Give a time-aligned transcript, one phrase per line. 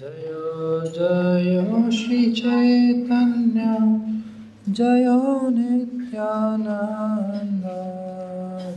[0.00, 0.32] जय
[0.94, 3.62] जय श्री चैतन्य
[4.72, 5.06] जय
[5.50, 7.64] नित्यानन्द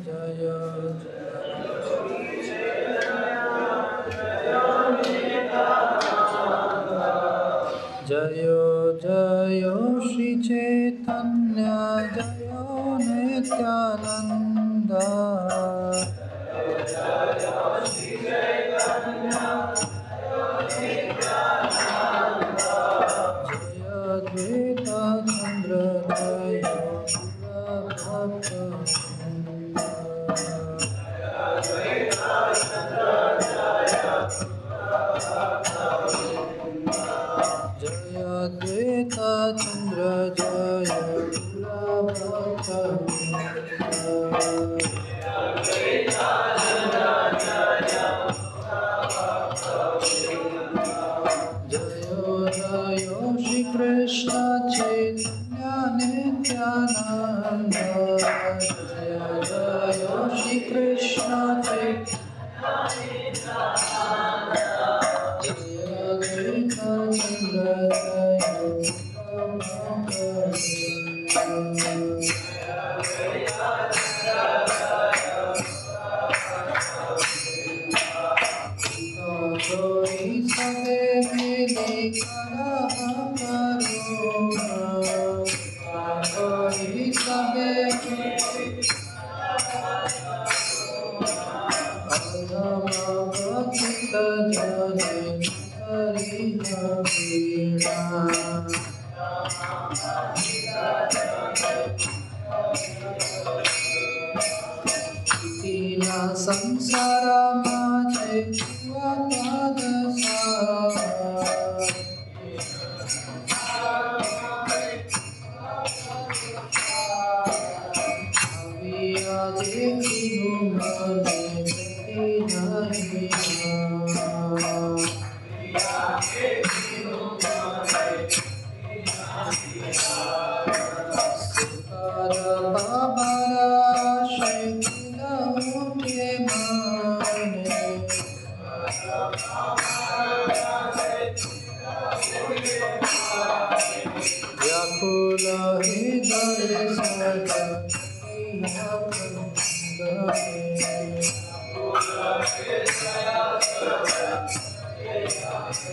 [0.06, 0.42] जय
[8.08, 8.44] जय
[9.04, 9.62] जय
[10.10, 11.64] श्री चैतन्य
[12.16, 12.52] जय
[13.08, 14.92] नित्यानन्द।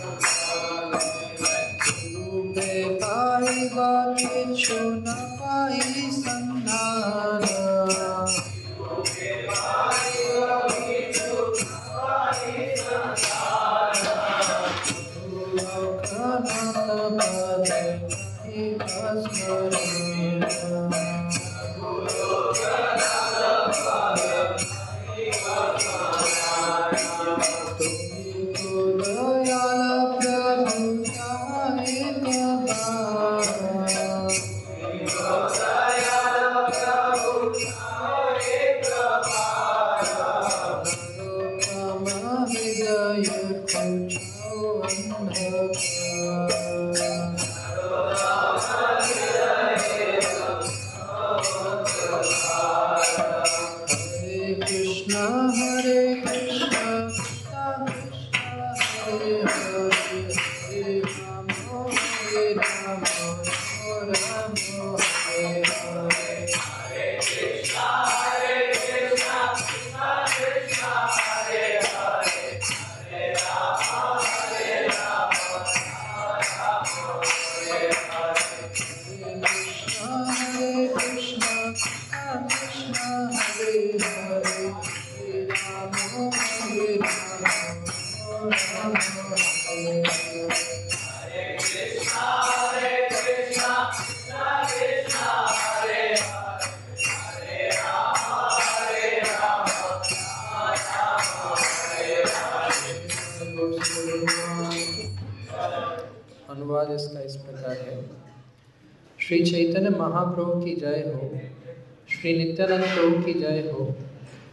[0.03, 0.20] रूपे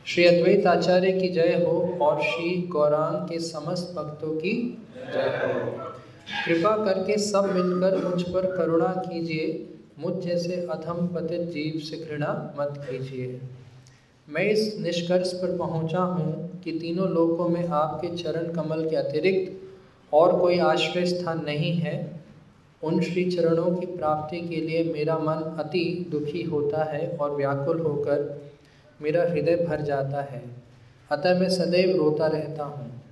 [0.09, 1.73] श्री अद्वैत आचार्य की जय हो
[2.03, 4.53] और श्री गौरांग के समस्त भक्तों की
[5.15, 5.59] जय हो।
[6.45, 9.67] कृपा करके सब मिलकर मुझ पर करुणा कीजिए,
[9.99, 13.41] मुझ जैसे अधम पतित जीव से घृणा मत कीजिए।
[14.29, 20.15] मैं इस निष्कर्ष पर पहुँचा हूँ कि तीनों लोकों में आपके चरण कमल के अतिरिक्त
[20.15, 21.97] और कोई आश्रय स्थान नहीं है।
[22.83, 27.81] उन श्री चरणों की प्राप्ति के लिए मेरा मन अति दुखी होता है और व्याकुल
[27.81, 28.48] होकर
[29.03, 30.43] मेरा हृदय भर जाता है,
[31.11, 33.03] अतः मैं सदैव रोता रहता हूँ।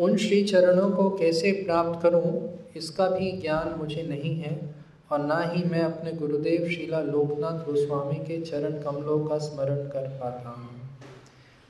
[0.00, 4.74] उन श्री चरणों को कैसे प्राप्त करूँ, इसका भी ज्ञान मुझे नहीं है,
[5.12, 10.08] और ना ही मैं अपने गुरुदेव शिला लोकनाथ गोस्वामी के चरण कमलों का स्मरण कर
[10.20, 10.70] पाता हूँ।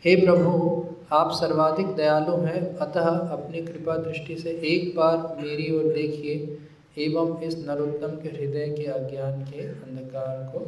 [0.05, 5.93] हे प्रभु, आप सर्वाधिक दयालु हैं, अतः अपनी कृपा दृष्टि से एक बार मेरी ओर
[5.93, 6.59] देखिए,
[6.99, 10.59] एवं इस नरोत्तम के हृदय के अज्ञान के अंधकार को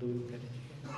[0.00, 0.49] दूर करिए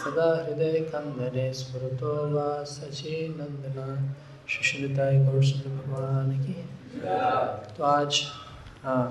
[0.00, 3.86] सदा हृदय कंदरे स्फुरतो वा सचिनंदना
[4.54, 6.56] सुश्रिताय गौरसुंदर भगवान की।
[7.76, 8.12] तो आज
[8.84, 9.06] हाँ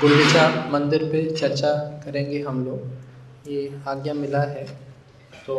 [0.00, 1.72] गुंडीचा मंदिर पे चर्चा
[2.04, 2.80] करेंगे हम लोग।
[3.50, 4.64] ये आज्ञा मिला है।
[5.46, 5.56] तो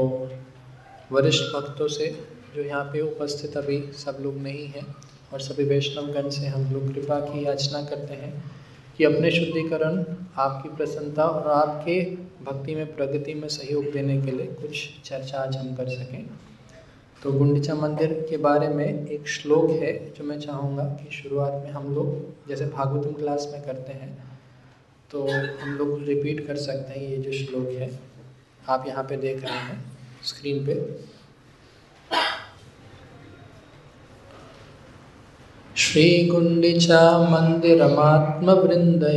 [1.12, 2.08] वरिष्ठ भक्तों से
[2.56, 4.86] जो यहाँ पे उपस्थित अभी सब लोग नहीं हैं
[5.34, 8.34] और सभी वैष्णवगण से हम लोग कृपा की याचना करते हैं
[8.98, 10.04] कि अपने शुद्धिकरण,
[10.38, 12.00] आपकी प्रसन्नता और आपके
[12.46, 16.26] भक्ति में प्रगति में सहयोग देने के लिए कुछ चर्चा आज हम कर सकें।
[17.22, 21.72] तो गुंडीचा मंदिर के बारे में एक श्लोक है जो मैं चाहूँगा कि शुरुआत में
[21.72, 24.31] हम लोग जैसे भागवतम क्लास में करते हैं
[25.12, 25.28] तो
[25.62, 28.00] हम लोग रिपीट कर सकते हैं ये जो श्लोक है।
[28.70, 29.86] आप यहाँ पे देख रहे हैं
[30.24, 30.76] स्क्रीन पे।
[35.76, 39.10] श्री श्रीगुण्डिचा मन्दिरमात्मवृन्दे।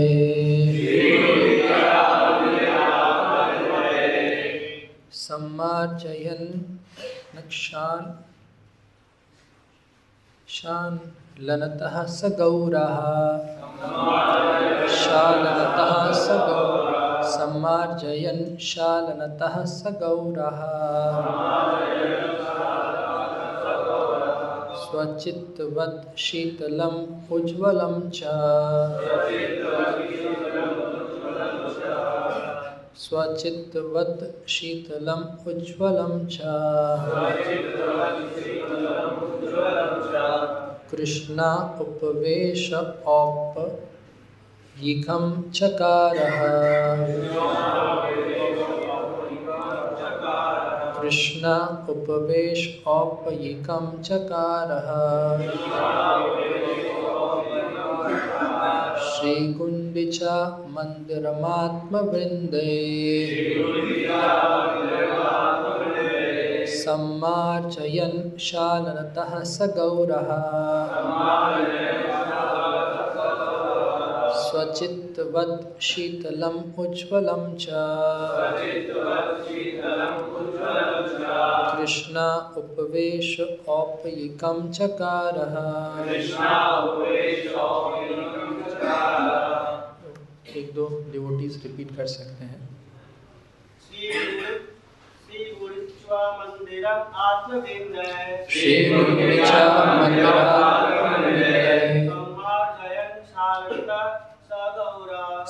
[5.12, 6.48] सम्मार्जयन्
[7.36, 8.08] नक्षान्
[10.48, 10.98] शान्
[11.40, 12.98] लनतः स गौरः।
[14.88, 16.26] शालनतः स
[17.28, 20.60] सम्मार्जयन् शालनतः स गौरः।
[24.74, 28.20] स्वचित्तवत् शीतलम् उज्ज्वलं च।
[32.96, 36.38] स्वचित्तवत् शीतलम् उज्ज्वलं च।
[40.94, 42.70] कृष्णा उपवेश
[45.50, 46.38] चकारः।
[51.02, 51.48] कृष्ण
[51.88, 54.88] उपवेश औपयिकं चकारः।
[58.98, 61.94] श्रीगुण्डिचा मन्दिरमात्मवृन्दे।
[66.84, 70.30] सम्मार्जयन् शालनतः स गौरः।
[74.34, 77.66] स्वचित्तवत् शीतलम् उज्ज्वलं च।
[81.76, 82.16] कृष्ण
[82.56, 85.56] उपवेश औपयिकं चकारः।
[90.56, 92.64] एक दो डिवोटीज रिपीट कर सकते हैं।
[98.50, 101.52] श्री गुरुचा मंदिरात्मविन्दे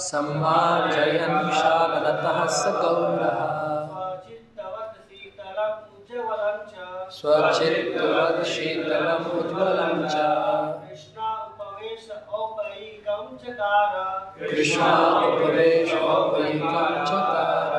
[0.05, 3.41] सम्मार्जयन् शालनतः स गौरः
[7.17, 10.17] स्वचित्तवत् शीतलम् उज्ज्वलं च।
[14.41, 14.89] कृष्ण
[15.29, 17.74] उपवेश औपयिकं चकार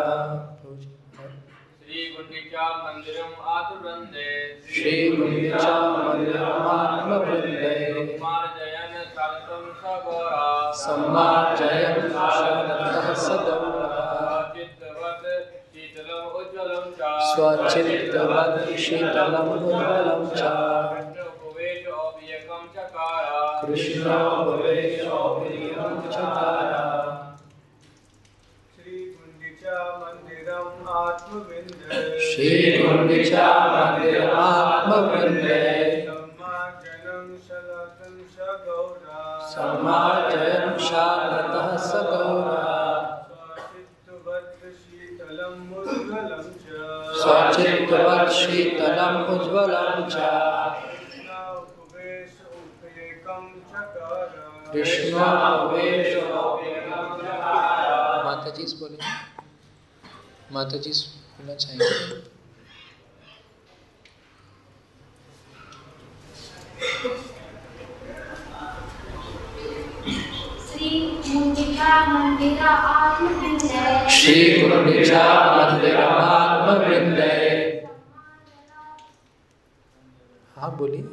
[2.55, 4.27] श्रीगुण्डिचा मन्दिरम् आतुर्वन्दे
[4.73, 7.71] श्रीगुण्डिचा मन्दिरमात्मवृन्दे
[8.21, 15.27] मार्जयन् शालितं सगोरा सम्मार्जयन् शरणतः सगौरवः चित्तवत्
[15.75, 20.31] शीतलम् उज्ज्वलं च। स्वचित्तवत् शीतलम् उज्ज्वलं च।
[20.95, 23.23] कृष्णोपवेशोऽव्ययकं चकार।
[23.65, 27.24] कृष्णोपवेशोऽप्रियं चकार।
[32.25, 35.59] श्रीकुण्डिचा मन्दिरमात्मवृन्दे
[36.05, 37.27] सम्मार्जनं
[39.53, 42.65] सम्मार्जयन् शारदतः सगौरवः
[47.19, 50.11] स्वचित्तवत् शीतलम् उज्ज्वलं च
[54.73, 56.89] कृष्णोपवेशोऽप्रियं
[58.25, 59.34] माता जी से बोलिए
[60.53, 60.91] माता जी
[61.37, 61.85] बोलना चाहेंगे।
[70.65, 70.89] श्री
[71.27, 75.23] मुंडिका मंदिरा आत्मविंदय श्री गुरुनिचा
[75.57, 77.33] मंदिरमात्मवृंदे
[80.57, 81.03] हाँ बोलिए।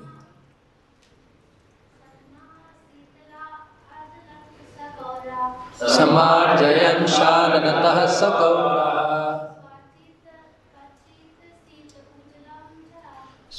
[5.92, 8.91] समार्जयन् शारदतः सकौरः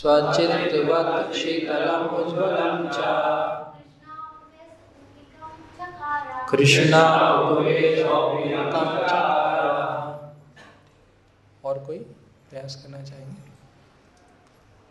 [0.03, 2.95] स्वचित्तवत् शीतलम् उज्ज्वलं च।
[9.05, 10.33] चकार
[11.65, 13.41] और कोई प्रयास करना चाहेंगे?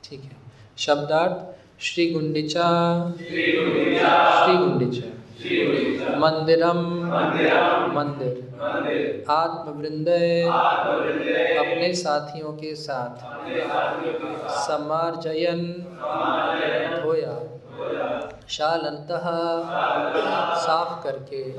[0.05, 0.31] ठीक है।
[0.79, 2.67] शब्दार्थ श्री गुंडिचा।
[3.19, 3.57] श्री
[4.57, 6.79] गुंडिचा। मंदिरम।
[7.99, 8.52] मंदिर।
[9.31, 10.09] आत्मवृंद
[11.59, 13.17] अपने साथियों के साथ।
[14.49, 15.63] समार्जयन
[17.03, 17.39] धोया
[18.49, 19.23] शालंतः
[20.57, 21.53] साफ़ करके।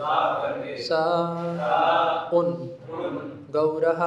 [0.78, 0.92] स
[2.34, 2.70] उन।
[3.56, 4.02] गौरः।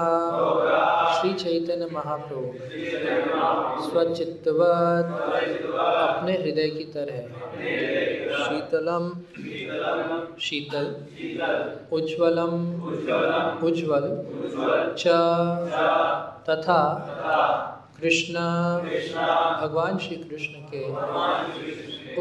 [1.12, 2.52] श्री चैतन्य महाप्रभु।
[3.82, 5.06] स्वचित्तवत
[6.08, 7.45] अपने हृदय की तरह।
[8.36, 9.08] शीतलम,
[10.40, 10.86] शीतल,
[11.92, 12.82] उज्ज्वलम,
[13.66, 14.26] उज्ज्वल,
[14.98, 15.04] च,
[16.48, 16.78] तथा
[18.00, 18.34] कृष्ण,
[19.60, 20.82] भगवान श्री कृष्ण के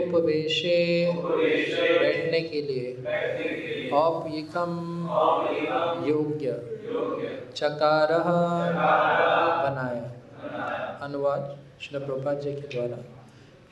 [0.03, 1.11] उपवेशे
[1.99, 2.87] बैठने के लिए।
[3.93, 4.71] औपयिकम
[6.07, 6.47] योग्य
[7.55, 8.07] चकार
[9.63, 10.11] बनाया।
[11.01, 13.14] अनुवाद श्री प्रभुपाद जी के द्वारा।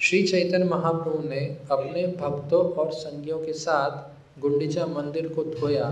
[0.04, 1.40] श्री चैतन्य महाप्रभु ने
[1.72, 5.86] अपने भक्तों और संगियों के साथ गुंडीचा मंदिर को धोया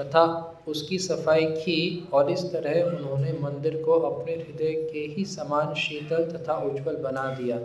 [0.00, 0.24] तथा
[0.68, 6.24] उसकी सफ़ाई की और इस तरह उन्होंने मंदिर को अपने हृदय के ही समान शीतल
[6.32, 7.58] तथा उज्जवल बना दिया,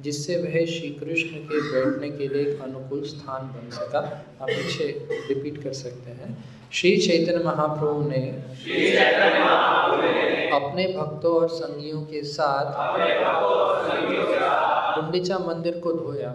[0.00, 4.00] जिससे वह श्री कृष्ण के बैठने के लिए एक अनुकूल स्थान बन सका।
[4.40, 4.86] आप पीछे
[5.28, 6.36] रिपीट कर सकते हैं।
[6.72, 8.24] श्री चैतन्य महाप्रभु ने
[10.56, 12.66] अपने भक्तों और संगियों के साथ
[15.06, 16.30] गुंडीचा मंदिर को धोया।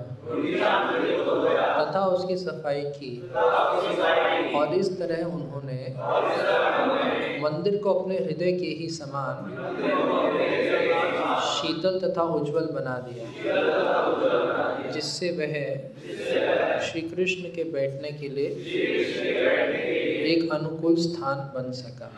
[1.77, 3.11] तथा उसकी सफ़ाई की।
[4.55, 5.79] और इस तरह उन्होंने
[7.41, 9.35] मंदिर को अपने हृदय के ही समान
[11.43, 13.25] शीतल तथा उज्जवल बना दिया,
[14.91, 15.53] जिससे वह
[16.81, 18.47] श्री कृष्ण के बैठने के लिए
[20.31, 22.09] एक अनुकूल स्थान बन सका।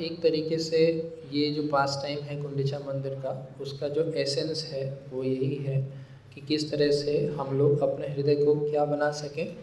[0.00, 4.98] एक तरीके से ये जो पास टाइम है कुंडिचा मंदिर का, उसका जो एसेंस है,
[5.12, 5.92] वो यही है
[6.34, 9.56] कि किस तरह से हम लोग अपने हृदय को क्या बना सकें?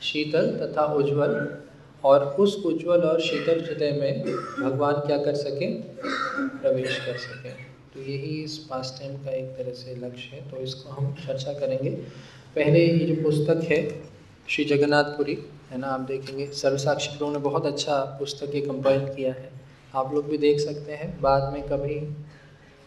[0.00, 1.58] शीतल तथा उज्जवल
[2.04, 4.22] और उस उज्जवल और शीतल हृदय में
[4.60, 5.82] भगवान क्या कर सकें?
[6.60, 7.56] प्रवेश कर सकें।
[7.94, 11.52] तो यही इस पास टाइम का एक तरह से लक्ष्य है। तो इसको हम चर्चा
[11.52, 11.90] करेंगे।
[12.56, 14.02] पहले ये जो पुस्तक है,
[14.48, 15.38] श्री जगन्नाथपुरी,
[15.70, 15.86] है ना?
[15.86, 19.63] आप देखेंगे, सर्वसाक्षी प्रभु ने बहुत अच्छा पुस्तक ये कंपाइल किया है।
[19.94, 21.96] आप लोग भी देख सकते हैं। बाद में कभी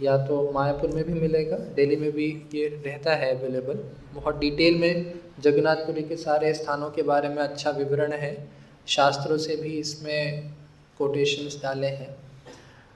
[0.05, 3.79] या तो मायापुर में भी मिलेगा, दिल्ली में भी ये रहता है अवेलेबल
[4.13, 8.47] बहुत डिटेल में जगन्नाथपुरी के सारे स्थानों के बारे में अच्छा विवरण है।
[8.87, 10.51] शास्त्रों से भी इसमें
[10.97, 12.15] कोटेशंस डाले हैं।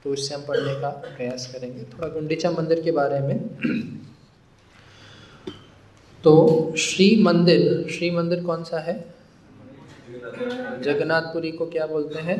[0.03, 3.37] तो उससे हम पढ़ने का प्रयास करेंगे। थोड़ा गुंडीचा मंदिर के बारे में।
[6.23, 6.33] तो
[6.77, 8.93] श्री मंदिर श्री मंदिर कौन सा है?
[10.81, 12.37] जगन्नाथपुरी को क्या बोलते हैं?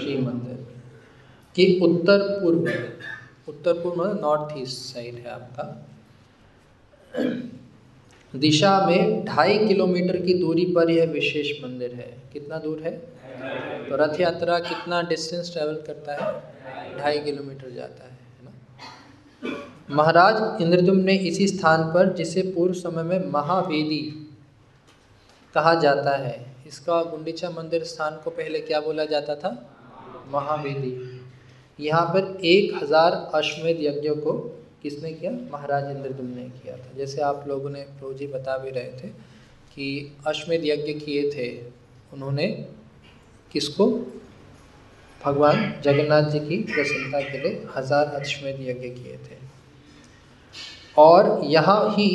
[0.00, 0.59] श्री मंदिर।
[1.56, 2.58] कि उत्तर पूर्व
[3.48, 5.86] उत्तर पूर्व मतलब नॉर्थ ईस्ट साइड है आपका।
[8.34, 12.90] दिशा में ढाई किलोमीटर की दूरी पर यह विशेष मंदिर है। कितना दूर है?
[13.88, 16.42] तो रथ यात्रा कितना डिस्टेंस ट्रेवल करता है?
[16.98, 18.52] ढाई किलोमीटर जाता है ना?
[19.90, 24.26] महाराज इंद्रदुम्न ने इसी स्थान पर, जिसे पूर्व समय में महावेदी
[25.54, 29.76] कहा जाता है, इसका गुंडीचा मंदिर स्थान को पहले क्या बोला जाता था?
[30.32, 31.19] महावेदी।
[31.80, 34.32] यहाँ पर एक हज़ार अश्वमेध यज्ञों को
[34.82, 35.30] किसने किया?
[35.52, 39.08] महाराज इंद्रदुम्न ने किया था। जैसे आप लोगों ने प्रभु जी बता भी रहे थे
[39.74, 41.48] कि अश्वमेध यज्ञ किए थे,
[42.12, 42.46] उन्होंने
[43.52, 43.86] किसको?
[45.20, 49.38] भगवान जगन्नाथ जी की प्रसन्नता के लिए हज़ार अश्वमेध यज्ञ किए थे।
[50.96, 52.08] और यहाँ ही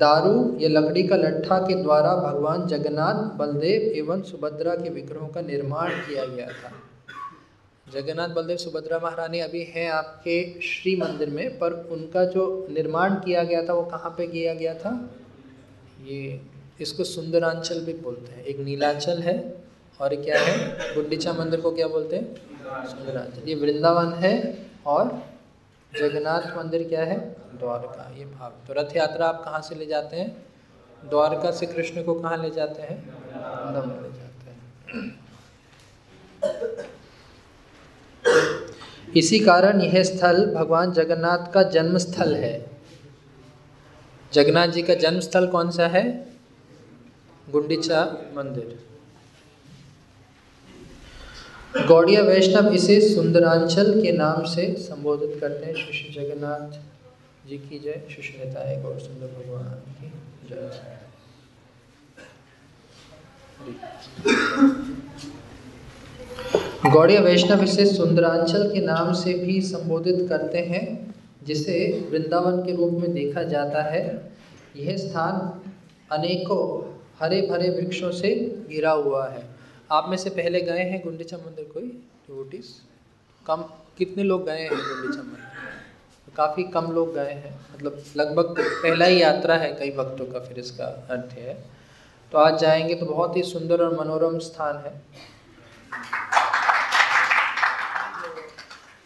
[0.00, 5.40] दारू, या लकड़ी का लट्ठा के द्वारा भगवान जगन्नाथ, बलदेव एवं सुभद्रा के विग्रहों का
[5.40, 6.72] निर्माण किया गया था।
[7.92, 13.42] जगन्नाथ बलदेव सुभद्रा महारानी अभी हैं आपके श्री मंदिर में, पर उनका जो निर्माण किया
[13.42, 15.10] गया था, वो कहाँ पे किया गया था?
[16.02, 16.40] ये
[16.80, 19.62] इसको सुंदरांचल भी बोलते हैं। एक नीलांचल है
[20.00, 20.94] और क्या है?
[20.94, 22.36] गुंडीचा मंदिर को क्या बोलते हैं?
[22.86, 25.22] सुंदरांचल। ये वृंदावन है और
[25.92, 27.36] जगन्नाथ मंदिर क्या है?
[27.58, 30.44] द्वारका। ये भाव तो रथ यात्रा आप कहाँ से ले जाते हैं?
[31.10, 33.24] द्वारका से कृष्ण को कहाँ ले जाते हैं?
[33.26, 35.18] वृंदावन ले जाते हैं।
[39.16, 42.70] इसी कारण यह स्थल भगवान जगन्नाथ का जन्म स्थल है।
[44.32, 46.26] जगन्नाथ जी का जन्म स्थल कौन सा है?
[47.50, 48.04] गुंडीचा
[48.34, 48.90] मंदिर।
[51.86, 56.78] गौड़िया वैष्णव इसे सुंदरांचल के नाम से संबोधित करते हैं। श्री जगन्नाथ
[57.48, 60.12] जी की जय। सुष्मिता है गौर सुंदर भगवान की
[60.48, 60.98] जय।
[66.86, 72.92] गौड़िया वैष्णव इसे सुंदरांचल के नाम से भी संबोधित करते हैं, जिसे वृंदावन के रूप
[72.92, 74.32] में देखा जाता है।
[74.76, 75.60] यह स्थान
[76.12, 76.62] अनेकों
[77.18, 78.34] हरे भरे वृक्षों से
[78.70, 79.42] घिरा हुआ है।
[79.90, 81.82] आप में से पहले गए हैं गुंडीचा मंदिर कोई?
[81.82, 82.64] डिवोटीज
[83.46, 83.64] कम,
[83.98, 89.22] कितने लोग गए हैं गुंडीचा मंदिर काफ़ी कम लोग गए हैं। मतलब लगभग पहला ही
[89.22, 91.64] यात्रा है कई भक्तों का फिर इसका अर्थ है।
[92.32, 95.02] तो आज जाएँगे तो बहुत ही सुंदर और मनोरम स्थान है।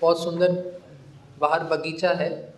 [0.04, 0.80] बहुत सुंदर
[1.38, 2.54] बाहर बगीचा है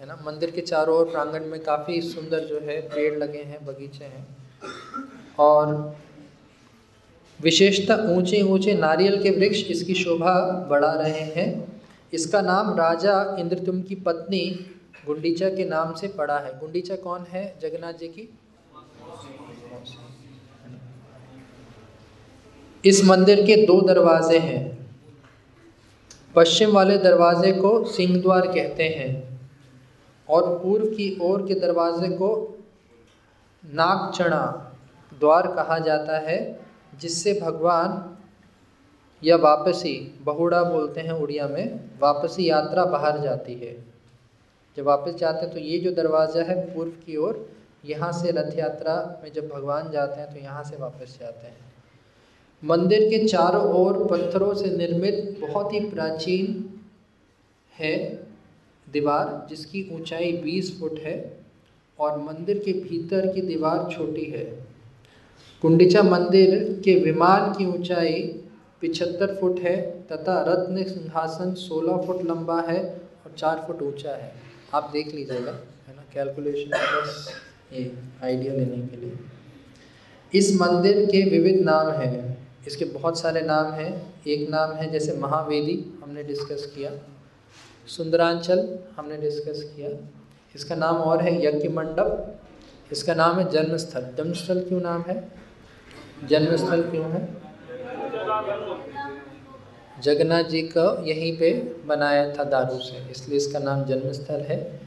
[0.00, 0.14] है ना?
[0.26, 4.26] मंदिर के चारों ओर प्रांगण में काफ़ी सुंदर जो है पेड़ लगे हैं, बगीचे हैं।
[5.38, 5.96] और
[7.40, 10.34] विशेषता ऊँचे ऊँचे नारियल के वृक्ष इसकी शोभा
[10.70, 14.44] बढ़ा रहे हैं। इसका नाम राजा इंद्रतुम की पत्नी
[15.06, 17.58] गुंडीचा के नाम से पड़ा है। गुंडीचा कौन है?
[17.62, 18.38] जगन्नाथ जी की?
[22.84, 24.79] इस मंदिर के दो दरवाजे हैं।
[26.34, 29.12] पश्चिम वाले दरवाजे को सिंह द्वार कहते हैं
[30.28, 32.28] और पूर्व की ओर के दरवाजे को
[33.64, 34.42] नागचणा
[35.12, 36.38] द्वार कहा जाता है,
[36.94, 38.16] जिससे भगवान
[39.22, 43.74] या वापसी, बहुड़ा बोलते हैं उड़िया में, वापसी यात्रा बाहर जाती है।
[44.76, 47.46] जब वापस जाते हैं तो ये जो दरवाज़ा है पूर्व की ओर,
[47.84, 51.69] यहाँ से रथ यात्रा में जब भगवान जाते हैं तो यहाँ से वापस जाते हैं।
[52.62, 56.64] मंदिर के चारों ओर पत्थरों से निर्मित बहुत ही प्राचीन
[57.72, 57.96] है
[58.86, 61.14] दीवार, जिसकी ऊंचाई 20 फुट है
[61.98, 64.44] और मंदिर के भीतर की दीवार छोटी है।
[65.62, 68.22] कुंडिचा मंदिर के विमान की ऊंचाई
[68.80, 69.76] पिछहत्तर फुट है
[70.12, 72.78] तथा रत्न सिंहासन 16 फुट लंबा है
[73.26, 74.32] और 4 फुट ऊँचा है।
[74.74, 75.52] आप देख लीजिएगा,
[75.88, 76.04] है ना?
[76.14, 77.28] कैलकुलेशन बस,
[77.72, 77.90] ये
[78.22, 79.12] आइडिया लेने के लिए।
[80.32, 82.28] इस मंदिर के विविध नाम हैं।
[82.66, 86.90] इसके बहुत सारे नाम हैं। एक नाम है जैसे महावेदी, हमने डिस्कस किया।
[87.86, 89.90] सुंदरांचल, हमने डिस्कस किया।
[90.54, 92.40] इसका नाम और है यज्ञ मंडप
[92.92, 95.28] इसका नाम है जन्मस्थल। जन्मस्थल क्यों नाम है?
[96.24, 97.28] जन्मस्थल क्यों है?
[100.02, 101.52] जगन्नाथ जी का यहीं पे
[101.86, 104.80] बनाया था दारू से, इसलिए इसका नाम जन्मस्थल है।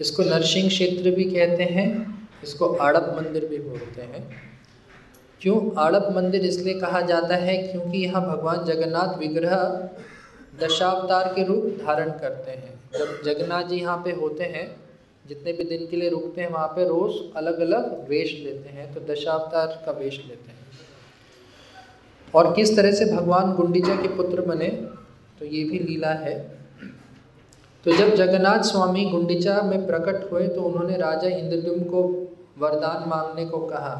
[0.00, 1.88] इसको नरसिंह क्षेत्र भी कहते हैं,
[2.42, 4.49] इसको आड़प मंदिर भी बोलते हैं।
[5.40, 9.54] क्यों आड़प मंदिर इसलिए कहा जाता है क्योंकि यहाँ भगवान जगन्नाथ विग्रह
[10.60, 14.66] दशावतार के रूप धारण करते हैं। जब जगन्नाथ जी यहाँ पे होते हैं,
[15.24, 18.92] जितने भी दिन के लिए रुकते हैं, वहाँ पे रोज़ अलग अलग वेश लेते हैं
[18.94, 20.58] तो दशावतार का वेश लेते हैं।
[22.34, 24.68] और किस तरह से भगवान गुंडीचा के पुत्र बने
[25.40, 26.38] तो ये भी लीला है।
[27.86, 32.02] तो जब जगन्नाथ स्वामी गुंडीचा में प्रकट हुए तो उन्होंने राजा इंद्रदुम को
[32.58, 33.94] वरदान मांगने को कहा।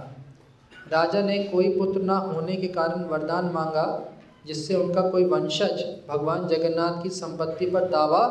[0.92, 4.12] राजा ने कोई पुत्र ना होने के कारण वरदान मांगा,
[4.46, 8.22] जिससे उनका कोई वंशज भगवान जगन्नाथ की संपत्ति पर दावा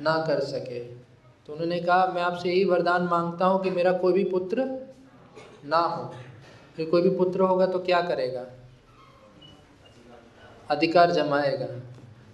[0.00, 0.80] ना कर सके।
[1.46, 4.86] तो उन्होंने कहा, मैं आपसे यही वरदान माँगता हूँ कि मेरा कोई भी पुत्र
[5.64, 6.14] ना हो।
[6.76, 8.46] फिर कोई भी पुत्र होगा तो क्या करेगा?
[10.70, 11.66] अधिकार जमाएगा।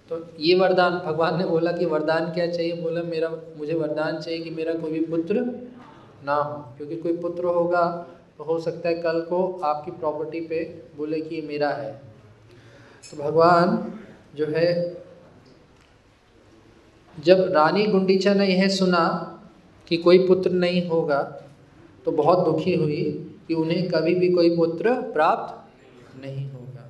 [0.09, 2.81] तो ये वरदान, भगवान ने बोला कि वरदान क्या चाहिए?
[2.81, 5.35] बोला, मेरा, मुझे वरदान चाहिए कि मेरा कोई भी पुत्र
[6.23, 8.07] ना हो, क्योंकि कोई पुत्र होगा
[8.39, 10.63] तो हो सकता है कल को आपकी प्रॉपर्टी पे
[10.97, 11.91] बोले कि मेरा है।
[13.03, 13.93] तो भगवान
[14.35, 14.67] जो है,
[17.17, 19.03] जब रानी गुंडीचा ने यह सुना
[19.87, 21.21] कि कोई पुत्र नहीं होगा
[22.05, 23.03] तो बहुत दुखी हुई
[23.47, 26.89] कि उन्हें कभी भी कोई पुत्र प्राप्त नहीं होगा।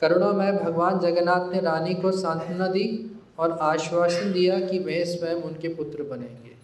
[0.00, 2.88] करुणामय भगवान जगन्नाथ ने रानी को सांत्वना दी
[3.38, 6.56] और आश्वासन दिया कि वे स्वयं उनके पुत्र बनेंगे।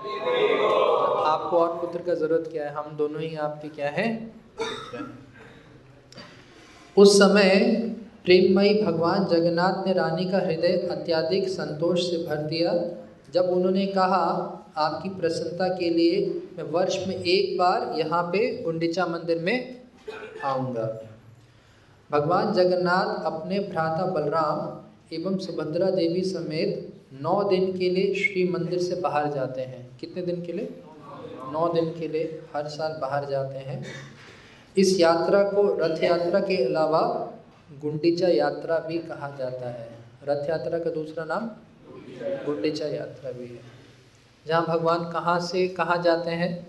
[0.00, 2.74] आपको और पुत्र का ज़रूरत क्या है?
[2.74, 4.32] हम दोनों ही आपके क्या है?
[6.98, 7.58] उस समय
[8.24, 12.72] प्रेममयी भगवान जगन्नाथ ने रानी का हृदय अत्याधिक संतोष से भर दिया।
[13.32, 19.06] जब उन्होंने कहा, आपकी प्रसन्नता के लिए मैं वर्ष में एक बार यहाँ पे गुंडीचा
[19.06, 19.80] मंदिर में
[20.44, 21.02] आऊँगा।
[22.10, 28.78] भगवान जगन्नाथ अपने भ्राता बलराम एवं सुभद्रा देवी समेत नौ दिन के लिए श्री मंदिर
[28.78, 30.82] से बाहर जाते हैं। कितने दिन के लिए?
[31.52, 33.84] नौ दिन के लिए हर साल बाहर जाते हैं।
[34.76, 37.32] इस यात्रा को रथ यात्रा के अलावा
[37.80, 39.88] गुंडीचा यात्रा भी कहा जाता है।
[40.28, 41.50] रथ यात्रा का दूसरा नाम
[42.22, 43.62] गुंडीचा यात्रा भी है।
[44.46, 46.66] जहाँ भगवान कहाँ से कहाँ जाते हैं?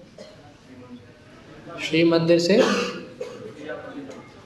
[1.81, 2.61] श्री मंदिर से।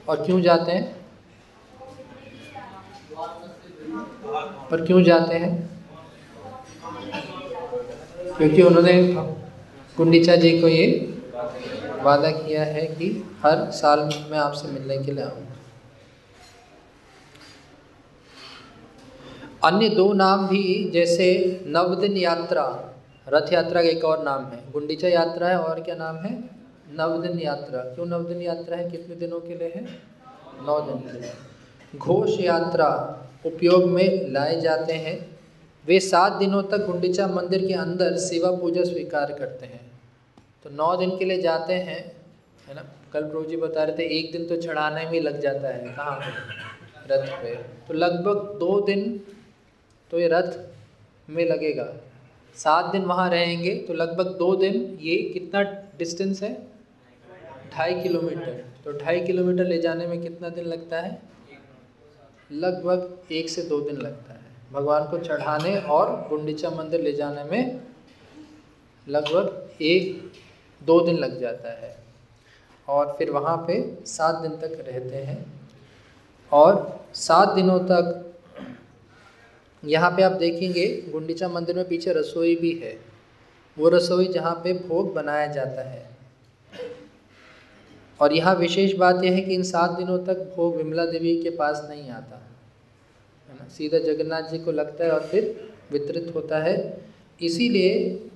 [0.08, 1.06] और क्यों जाते हैं?
[4.70, 5.75] पर क्यों जाते हैं?
[8.38, 9.02] क्योंकि उन्होंने
[9.96, 11.14] गुंडीचा जी को ये
[12.02, 15.52] वादा किया है कि हर साल मैं आपसे मिलने के लिए आऊँगा।
[19.64, 22.94] अन्य दो नाम भी, जैसे नवदिन यात्रा,
[23.28, 26.50] रथ यात्रा का एक और नाम है। गुंडीचा यात्रा है और क्या नाम है?
[26.92, 28.90] नवदिन यात्रा। क्यों नवदिन यात्रा है?
[28.90, 29.84] कितने दिनों के लिए है?
[30.66, 31.30] नौ दिन के लिए।
[31.96, 35.35] घोष यात्रा उपयोग में लाए जाते हैं।
[35.86, 39.80] वे सात दिनों तक गुंडीचा मंदिर के अंदर सेवा पूजा स्वीकार करते हैं।
[40.64, 42.00] तो नौ दिन के लिए जाते हैं,
[42.68, 42.84] है ना?
[43.12, 46.16] कल प्रभु जी बता रहे थे, एक दिन तो चढ़ाने में लग जाता है। कहाँ
[46.16, 46.30] पे?
[47.10, 47.54] रथ पे।
[47.88, 49.20] तो लगभग दो दिन
[50.10, 50.58] तो ये रथ
[51.28, 51.92] में लगेगा।
[52.56, 55.62] सात दिन वहाँ रहेंगे तो लगभग दो दिन ये कितना
[55.98, 56.52] डिस्टेंस है?
[57.72, 61.18] ढाई किलोमीटर। तो ढाई किलोमीटर ले जाने में कितना दिन लगता है?
[62.52, 67.44] लगभग एक से दो दिन लगता है। भगवान को चढ़ाने और गुंडीचा मंदिर ले जाने
[67.44, 67.80] में
[69.08, 70.32] लगभग एक,
[70.84, 71.96] दो दिन लग जाता है।
[72.88, 75.60] और फिर वहाँ पे सात दिन तक रहते हैं।
[76.52, 78.34] और सात दिनों तक
[79.84, 83.00] यहाँ पे आप देखेंगे, गुंडीचा मंदिर में पीछे रसोई भी है।
[83.78, 86.10] वो रसोई जहाँ पे भोग बनाया जाता है।
[88.20, 91.50] और यहाँ विशेष बात यह है कि इन सात दिनों तक भोग विमला देवी के
[91.50, 92.45] पास नहीं आता।
[93.48, 93.68] है ना?
[93.68, 96.76] सीधा जगन्नाथ जी को लगता है और फिर वितरित होता है।
[97.42, 98.28] इसीलिए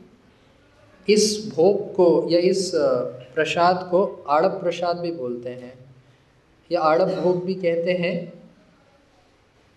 [1.08, 2.70] इस भोग को या इस
[3.34, 5.72] प्रसाद को आड़प प्रसाद भी बोलते हैं।
[6.70, 8.32] या आड़प भोग भी कहते हैं,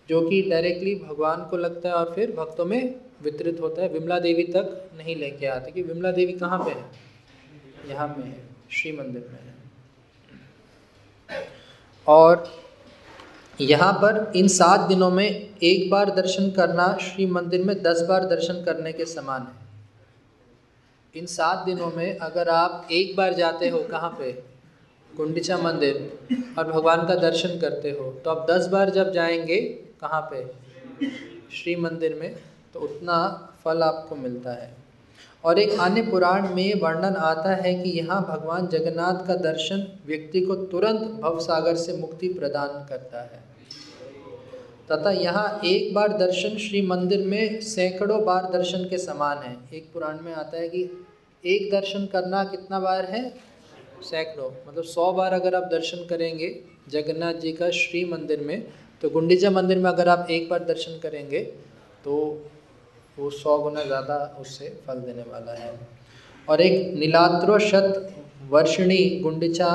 [0.10, 4.20] जो कि डायरेक्टली भगवान को लगता है और फिर भक्तों में वितरित होता है। विमला
[4.20, 6.86] देवी तक नहीं लेके आते कि विमला देवी कहाँ पे है?
[7.90, 9.54] यहाँ में है श्री मंदिर में है।
[12.08, 12.63] और
[13.60, 15.26] यहाँ पर इन सात दिनों में
[15.64, 19.62] एक बार दर्शन करना श्री मंदिर में दस बार दर्शन करने के समान है।
[21.16, 24.32] इन सात दिनों में अगर आप एक बार जाते हो कहाँ पे?
[25.12, 25.96] गुंडीचा मंदिर,
[26.58, 29.60] और भगवान का दर्शन करते हो तो आप दस बार जब जाएँगे
[30.02, 30.46] कहाँ पे?
[31.56, 32.36] श्री मंदिर में
[32.74, 33.18] तो उतना
[33.66, 34.76] फल आपको मिलता है।
[35.44, 40.42] और एक अन्य पुराण में वर्णन आता है कि यहाँ भगवान जगन्नाथ का दर्शन व्यक्ति
[40.42, 43.42] को तुरंत भवसागर से मुक्ति प्रदान करता है।
[44.92, 49.92] तथा यहाँ एक बार दर्शन श्री मंदिर में सैकड़ों बार दर्शन के समान है। एक
[49.94, 50.84] पुराण में आता है कि
[51.44, 53.24] एक दर्शन करना कितना बार है?
[54.04, 56.50] सैकड़ों मतलब सौ बार अगर आप दर्शन करेंगे
[56.90, 58.64] जगन्नाथ जी का श्री मंदिर में
[59.02, 61.40] तो गुंडीचा मंदिर में अगर आप एक बार दर्शन करेंगे
[62.06, 62.16] तो
[63.18, 65.72] वो सौ गुना ज़्यादा उससे फल देने वाला है।
[66.48, 68.16] और एक नीलाद्रो शत
[68.50, 69.70] वर्षिणी गुंडीचा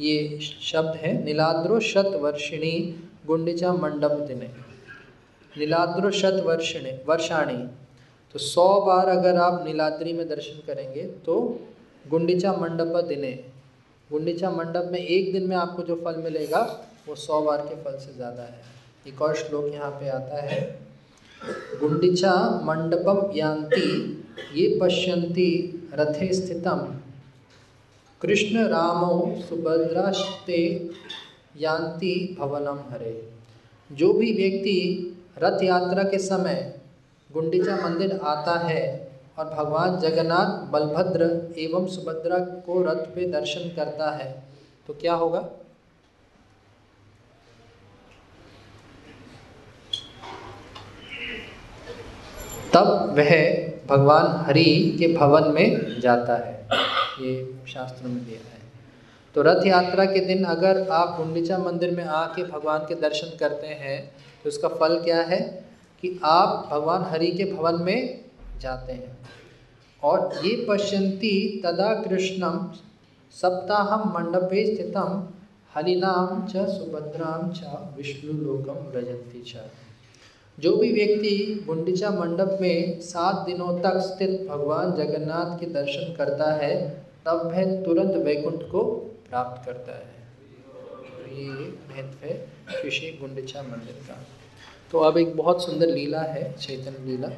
[0.00, 2.72] ये शब्द है। नीलाद्रो शत वर्षिणी
[3.26, 4.50] गुंडीचा मंडप दिने।
[5.52, 7.56] नीलाद्रो शत वर्षिणी, वर्षाणी।
[8.34, 11.36] तो सौ बार अगर आप नीलाद्री में दर्शन करेंगे तो
[12.04, 13.32] गुंडीचा मंडप दिने।
[14.10, 16.60] गुंडीचा मंडप में एक दिन में आपको जो फल मिलेगा
[17.06, 18.60] वो सौ बार के फल से ज़्यादा है।
[19.06, 20.58] एक और श्लोक यहाँ पे आता है।
[21.80, 22.32] गुंडीचा
[22.64, 23.88] मंडपम यान्ति,
[24.54, 25.50] ये पश्यन्ति
[25.94, 26.78] रथे स्थितम।
[28.20, 30.90] कृष्ण रामो सुभद्रास्ते
[31.56, 33.28] यान्ति भवनम हरे।
[33.90, 34.78] जो भी व्यक्ति
[35.38, 36.80] रथ यात्रा के समय
[37.30, 38.82] गुंडीचा मंदिर आता है
[39.38, 44.42] और भगवान जगन्नाथ, बलभद्र एवं सुभद्रा को रथ पे दर्शन करता है
[44.86, 45.48] तो क्या होगा?
[52.74, 53.30] तब वह
[53.86, 56.54] भगवान हरि के भवन में जाता है।
[57.20, 57.34] ये
[57.68, 58.60] शास्त्र में दिया है।
[59.34, 63.66] तो रथ यात्रा के दिन अगर आप गुंडीचा मंदिर में आके भगवान के दर्शन करते
[63.66, 65.40] हैं तो उसका फल क्या है?
[66.02, 68.24] कि आप भगवान हरि के भवन में
[68.60, 69.16] जाते हैं।
[70.02, 72.72] और ये पश्यन्ति तदा कृष्णम
[73.32, 75.24] सप्ताहम मंडपे स्थितम
[75.74, 77.60] हरिनाम च सुभद्राम च
[77.96, 79.54] विष्णुलोकम व्रजंती च।
[80.58, 86.52] जो भी व्यक्ति गुंडीचा मंडप में सात दिनों तक स्थित भगवान जगन्नाथ के दर्शन करता
[86.52, 86.88] है,
[87.26, 88.82] तब वह तुरंत वैकुंठ को
[89.28, 90.14] प्राप्त करता है।
[91.08, 91.48] तो ये
[91.90, 94.26] महत्व है श्री गुंडीचा मंदिर का।
[94.92, 97.28] तो अब एक बहुत सुंदर लीला है, चैतन्य लीला।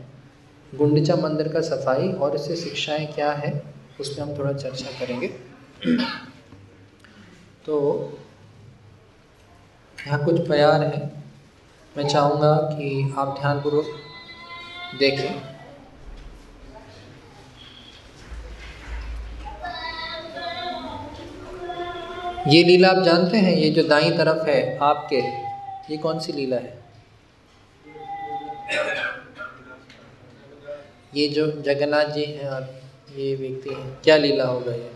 [0.74, 3.62] गुंडीचा मंदिर का सफ़ाई और इससे शिक्षाएँ क्या है,
[4.00, 5.28] उस पर हम थोड़ा चर्चा करेंगे।
[7.66, 8.12] तो
[9.98, 11.17] यहाँ कुछ प्यार है।
[11.98, 13.86] मैं चाहूँगा कि आप ध्यानपूर्वक
[14.98, 15.58] देखें।
[22.52, 25.20] ये लीला आप जानते हैं, ये जो दाई तरफ़ है आपके,
[25.90, 26.76] ये कौन सी लीला है?
[31.14, 32.68] ये जो जगन्नाथ जी हैं और
[33.16, 34.92] ये व्यक्ति हैं, क्या लीला होगा ये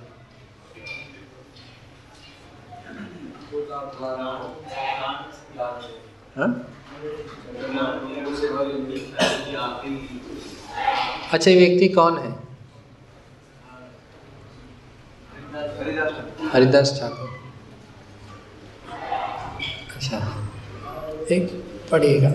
[6.36, 6.71] हाँ?
[11.32, 12.30] अच्छा व्यक्ति कौन है?
[16.52, 17.30] हरिदास ठाकुर।
[19.96, 20.18] अच्छा
[21.30, 21.48] एक
[21.90, 22.30] पढ़िएगा।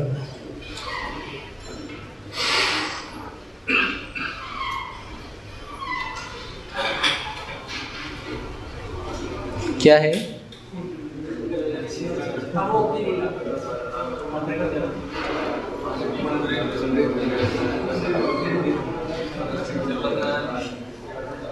[9.82, 10.14] क्या है?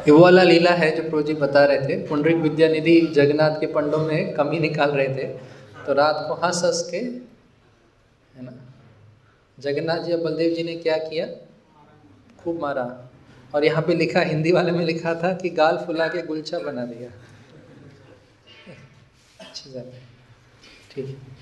[0.07, 3.67] ये वो वाला लीला है जो प्रोजी बता रहे थे। पुंडरिक विद्या निधि जगन्नाथ के
[3.67, 5.27] पंडों में कमी निकाल रहे थे।
[5.85, 8.51] तो रात को हंस हंस के, है ना,
[9.59, 11.27] जगन्नाथ जी और बलदेव जी ने क्या किया?
[12.43, 12.85] खूब मारा।
[13.55, 16.85] और यहाँ पे लिखा, हिंदी वाले में लिखा था कि गाल फुला के गुलछा बना
[16.85, 17.09] दिया।
[19.39, 19.69] अच्छी
[20.91, 21.34] ठीक है।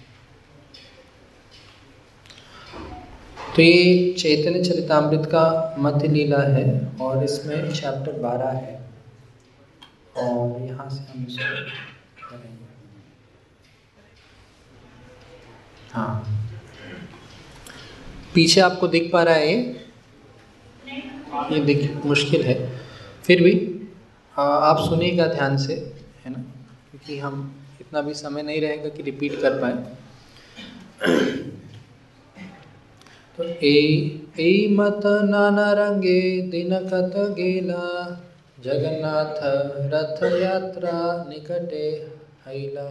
[3.56, 6.66] तो ये चैतन्य चरितामृत का मध्य लीला है
[7.02, 8.74] और इसमें चैप्टर बारह है।
[10.18, 11.44] और यहाँ से हम इसको
[15.94, 16.24] हाँ।
[18.36, 19.58] पीछे आपको दिख पा रहा है ये?
[21.52, 22.56] ये दिख मुश्किल है।
[23.24, 23.54] फिर भी
[24.38, 25.74] आ, आप सुनिएगा ध्यान से
[26.26, 26.40] है ना?
[26.92, 29.74] क्योंकि हम इतना भी समय नहीं रहेगा कि रिपीट कर पाए।
[33.38, 33.78] तो ए
[34.40, 36.20] ए मत नाना रंगे
[36.50, 37.86] दिन कत गेला,
[38.64, 39.40] जगन्नाथ
[39.94, 41.88] रथ यात्रा निकटे
[42.48, 42.84] हैला।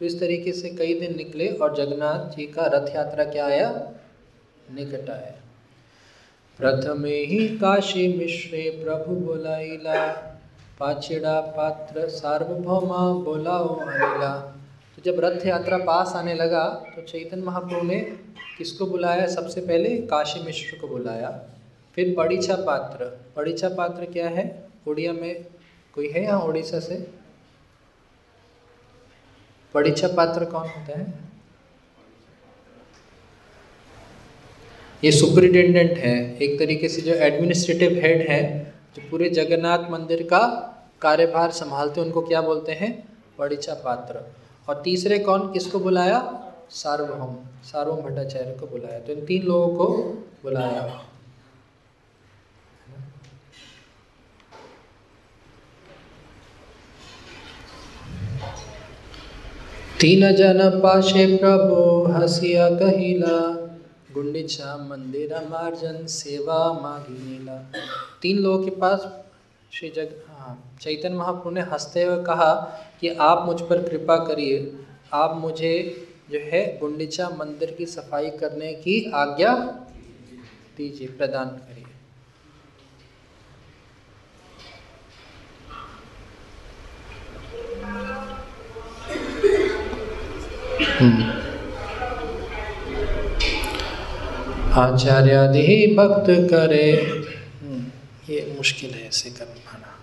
[0.00, 3.70] तो इस तरीके से कई दिन निकले और जगन्नाथ जी का रथ यात्रा क्या आया?
[4.74, 5.34] निकट आया।
[6.58, 10.06] प्रथमे ही काशी मिश्रे प्रभु बोलाइला
[10.80, 14.36] पाछड़ा पात्र सार्वभौमा बोलाओ अनिला।
[14.98, 16.64] तो जब रथ यात्रा पास आने लगा
[16.96, 17.98] तो चैतन्य महाप्रभु ने
[18.58, 19.26] किसको बुलाया?
[19.26, 21.48] सबसे पहले काशी मिश्र को बुलाया।
[21.94, 23.04] फिर पड़ीछा पात्र।
[23.36, 24.68] पड़ीछा पात्र क्या है?
[24.86, 25.46] उड़िया में
[25.94, 27.10] कोई है यहाँ उड़ीसा से?
[29.74, 31.14] पड़ीछा पात्र कौन होता है?
[35.04, 40.46] ये सुपरिटेंडेंट है। एक तरीके से जो एडमिनिस्ट्रेटिव हेड है, जो पूरे जगन्नाथ मंदिर का
[41.02, 43.08] कार्यभार संभालते उनको क्या बोलते हैं?
[43.38, 44.34] पड़ीछा पात्र।
[44.68, 46.44] और तीसरे कौन किसको बुलाया?
[46.70, 49.86] सार्वभौम सार्वभौम भट्टाचार्य को बुलाया। तो इन तीन लोगों को
[50.42, 51.04] बुलाया।
[60.00, 63.38] तीन जन पाशे प्रभु, हसिया कहिला।
[64.14, 67.56] गुंडीचा मंदिर, मार्जन सेवा मागिनीला
[68.22, 69.06] तीन लोगों के पास
[69.72, 72.52] श्री जग हाँ चैतन्य महाप्रभु ने हँसते हुए कहा
[73.00, 74.78] कि आप मुझ पर कृपा करिए।
[75.12, 75.72] आप मुझे
[76.30, 79.54] जो है, गुंडीचा मंदिर की सफ़ाई करने की आज्ञा
[80.76, 81.84] दीजिए, प्रदान करिए।
[94.68, 96.86] आचार्य आचार्यादि भक्त करे।
[98.30, 99.94] ये मुश्किल है ऐसे कर पाना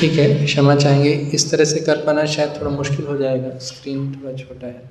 [0.00, 4.12] ठीक है, क्षमा चाहेंगे। इस तरह से कर पाना शायद थोड़ा मुश्किल हो जाएगा। स्क्रीन
[4.14, 4.90] थोड़ा छोटा है।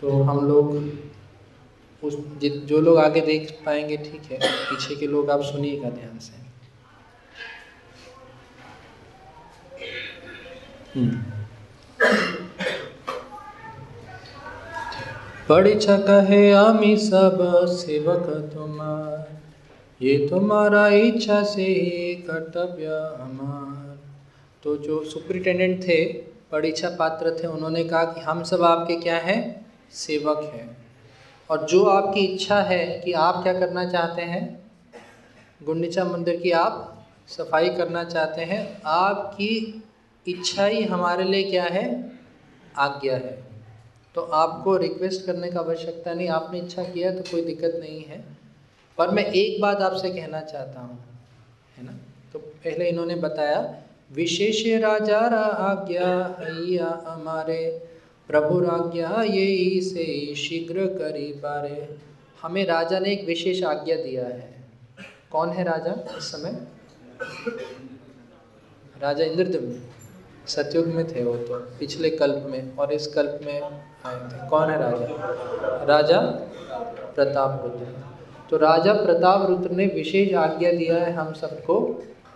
[0.00, 0.74] तो हम लोग
[2.02, 6.46] उस जो लोग आगे देख पाएँगे, ठीक है। पीछे के लोग आप सुनिएगा ध्यान से।
[15.48, 17.38] परीक्षा कहे आमी सब,
[17.70, 19.26] सेवक तुम्हार।
[20.02, 21.74] ये तुम्हारा इच्छा से
[22.30, 22.86] कर्तव्य
[23.20, 23.87] हमार।
[24.68, 26.04] तो जो सुप्रिटेंडेंट थे,
[26.52, 29.66] परीक्षा पात्र थे, उन्होंने कहा कि हम सब आपके क्या हैं?
[29.90, 30.76] सेवक हैं।
[31.50, 34.70] और जो आपकी इच्छा है कि आप क्या करना चाहते हैं,
[35.62, 39.82] गुंडीचा मंदिर की आप सफ़ाई करना चाहते हैं, आपकी
[40.28, 42.12] इच्छा ही हमारे लिए क्या है?
[42.76, 43.44] आज्ञा है।
[44.14, 48.24] तो आपको रिक्वेस्ट करने का आवश्यकता नहीं। आपने इच्छा किया तो कोई दिक्कत नहीं है।
[48.98, 51.04] पर मैं एक बात आपसे कहना चाहता हूँ,
[51.78, 51.92] है ना?
[52.32, 56.06] तो पहले इन्होंने बताया विशेष राजा रा आज्ञा
[56.40, 57.88] हैया हमारे
[58.28, 61.88] प्रभु आज्ञा ये से शीघ्र करी पारे।
[62.42, 64.64] हमें राजा ने एक विशेष आज्ञा दिया है।
[65.32, 66.56] कौन है राजा इस समय?
[69.02, 69.80] राजा इंद्रदम्न
[70.46, 74.70] सतयुग में थे वो तो पिछले कल्प में और इस कल्प में आए थे। कौन
[74.70, 75.84] है राजा?
[75.84, 76.20] राजा
[77.14, 77.94] प्रताप रुद्र
[78.50, 81.80] तो राजा प्रताप रुद्र ने विशेष आज्ञा दिया है हम सबको।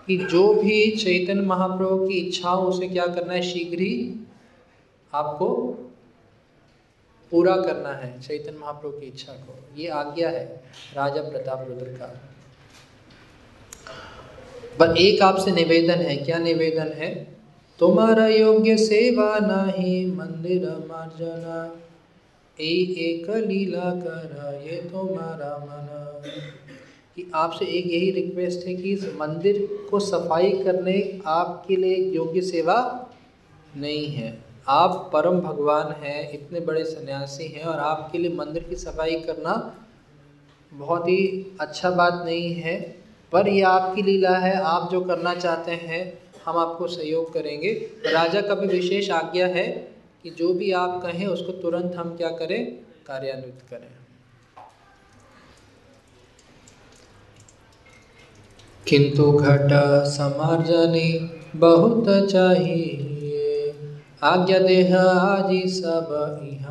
[0.06, 3.42] कि जो भी चैतन्य महाप्रभु की इच्छा हो, उसे क्या करना है?
[3.42, 4.26] शीघ्र ही
[5.14, 5.48] आपको
[7.30, 12.20] पूरा करना है, चैतन्य महाप्रभु की इच्छा को। ये आज्ञा है राजा प्रताप रुद्र का।
[14.78, 17.36] पर एक आपसे निवेदन है, क्या निवेदन है?
[17.78, 21.76] तुम्हारा योग्य सेवा नहीं, मंदिर मार्जना।
[22.60, 25.88] एक लीला कर, ये तुम्हारा मन।
[27.16, 32.40] कि आपसे एक यही रिक्वेस्ट है कि इस मंदिर को सफ़ाई करने आपके लिए योग्य
[32.40, 33.08] सेवा
[33.76, 38.76] नहीं है। आप परम भगवान हैं, इतने बड़े सन्यासी हैं और आपके लिए मंदिर की
[38.76, 39.76] सफ़ाई करना
[40.72, 45.70] बहुत ही अच्छा बात नहीं है। पर यह आपकी लीला है, आप जो करना चाहते
[45.70, 47.72] हैं, हम आपको सहयोग करेंगे।
[48.06, 52.28] राजा का भी विशेष आज्ञा है कि जो भी आप कहें, उसको तुरंत हम क्या
[52.28, 52.72] करें?
[53.06, 54.01] कार्यान्वित करें।
[58.86, 59.68] किंतु घट
[60.08, 61.10] समार्जनी
[61.56, 63.74] बहुत चाहिए।
[64.24, 66.06] आज्ञा देह आजी सब
[66.40, 66.62] दिए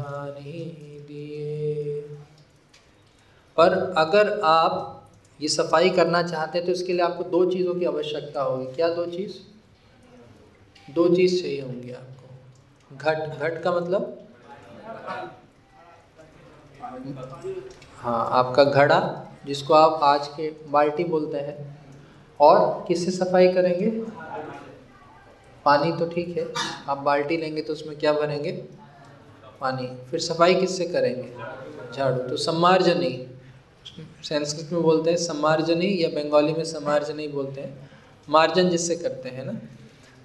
[3.57, 4.97] पर अगर आप
[5.39, 8.87] ये सफ़ाई करना चाहते हैं तो इसके लिए आपको दो चीज़ों की आवश्यकता होगी। क्या
[8.89, 9.33] दो चीज़?
[10.87, 14.17] दो चीज़ चाहिए होंगी आपको। घट घट का मतलब?
[17.97, 21.80] हाँ आपका घड़ा, जिसको आप आज के बाल्टी बोलते हैं।
[22.41, 23.89] और किससे सफ़ाई करेंगे?
[25.65, 26.45] पानी तो ठीक है,
[26.89, 28.51] आप बाल्टी लेंगे तो उसमें क्या भरेंगे
[29.61, 31.29] पानी। फिर सफ़ाई किससे करेंगे?
[31.93, 33.11] झाड़ू। तो सम्मार्जनी,
[34.23, 37.89] संस्कृत में बोलते हैं सम्मार्जनी या बंगाली में समार्जनी बोलते हैं।
[38.27, 39.53] मार्जन जिससे करते हैं ना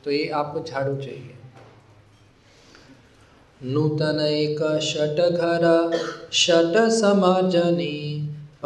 [0.04, 1.34] तो ये आपको झाड़ू चाहिए।
[3.60, 5.64] नूतन एक षट घर
[6.34, 7.96] षट समार्जनी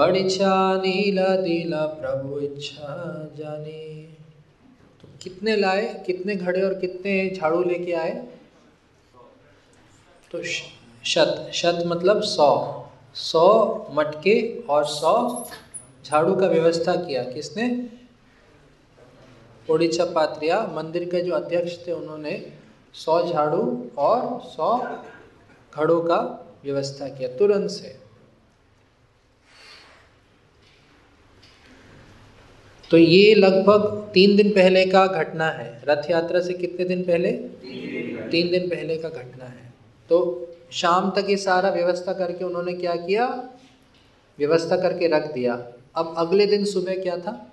[0.01, 4.03] परीक्षा नीला दिला प्रभु इच्छा जाने।
[5.01, 8.29] तो कितने लाए, कितने घड़े और कितने झाड़ू लेके आए?
[10.33, 10.43] तो
[11.05, 12.83] शत शत मतलब सौ।
[13.15, 15.47] सौ मटके और सौ
[16.05, 17.89] झाड़ू का व्यवस्था किया। किसने?
[19.71, 22.53] ओडिशा पात्रिया, मंदिर के जो अध्यक्ष थे, उन्होंने
[22.95, 24.79] सौ झाड़ू और सौ
[25.77, 28.00] घड़ों का व्यवस्था किया, तुरंत से।
[32.91, 37.33] तो ये लगभग तीन दिन पहले का घटना है। रथ यात्रा से कितने दिन पहले?
[38.31, 39.75] तीन दिन पहले का घटना है।
[40.09, 43.49] तो शाम तक ये सारा व्यवस्था करके उन्होंने क्या किया?
[44.39, 47.53] व्यवस्था करके रख दिया। अब अगले दिन सुबह क्या था?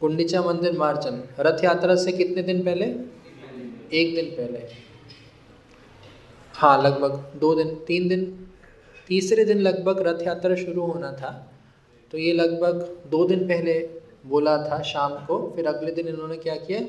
[0.00, 2.84] कुंडीचा मंदिर मार्चन। रथ यात्रा से कितने दिन पहले?
[3.92, 4.68] एक दिन पहले।
[6.54, 8.48] हाँ लगभग दो दिन, तीन दिन।
[9.08, 11.53] तीसरे दिन लगभग रथ यात्रा शुरू होना था।
[12.12, 13.74] तो ये लगभग दो दिन पहले
[14.26, 16.80] बोला था शाम को, फिर अगले दिन इन्होंने क्या किया?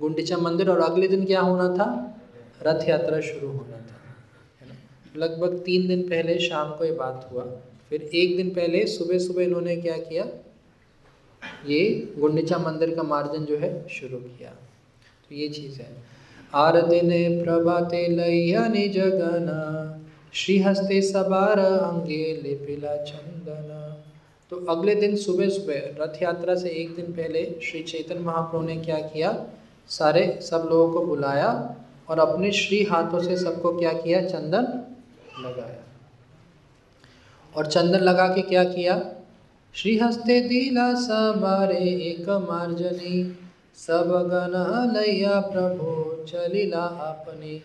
[0.00, 1.88] गुंडीचा मंदिर और अगले दिन क्या होना था?
[2.62, 3.96] रथ यात्रा शुरू होना था
[5.16, 7.42] लगभग तीन दिन पहले शाम को ये बात हुआ।
[7.88, 10.24] फिर एक दिन पहले सुबह सुबह इन्होंने क्या किया?
[11.66, 14.50] ये गुंडीचा मंदिर का मार्जन जो है शुरू किया।
[15.28, 15.88] तो ये चीज़ है।
[16.54, 19.60] आरती ने प्रभाते लैया निज गना
[20.34, 23.87] श्री हस्ते सबार अंगे लिपिला चंदना।
[24.50, 28.76] तो अगले दिन सुबह सुबह रथ यात्रा से एक दिन पहले श्री चैतन्य महाप्रभु ने
[28.76, 29.46] क्या किया?
[29.88, 31.76] सारे, सब लोगों को बुलाया
[32.08, 34.20] और अपने श्री हाथों से सबको क्या किया?
[34.20, 34.62] चंदन
[35.40, 35.84] लगाया।
[37.56, 39.12] और चंदन लगा के क्या किया?
[39.74, 43.38] श्री हस्ते दिला समारे एक मार्जनी,
[43.74, 47.62] सब गण लैया प्रभु चलिला अपनी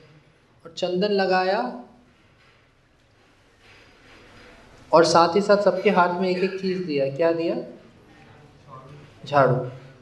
[0.66, 1.86] और चंदन लगाया
[4.94, 7.56] और साथ ही साथ सबके हाथ में एक एक चीज़ दिया। क्या दिया?
[9.26, 9.56] झाड़ू।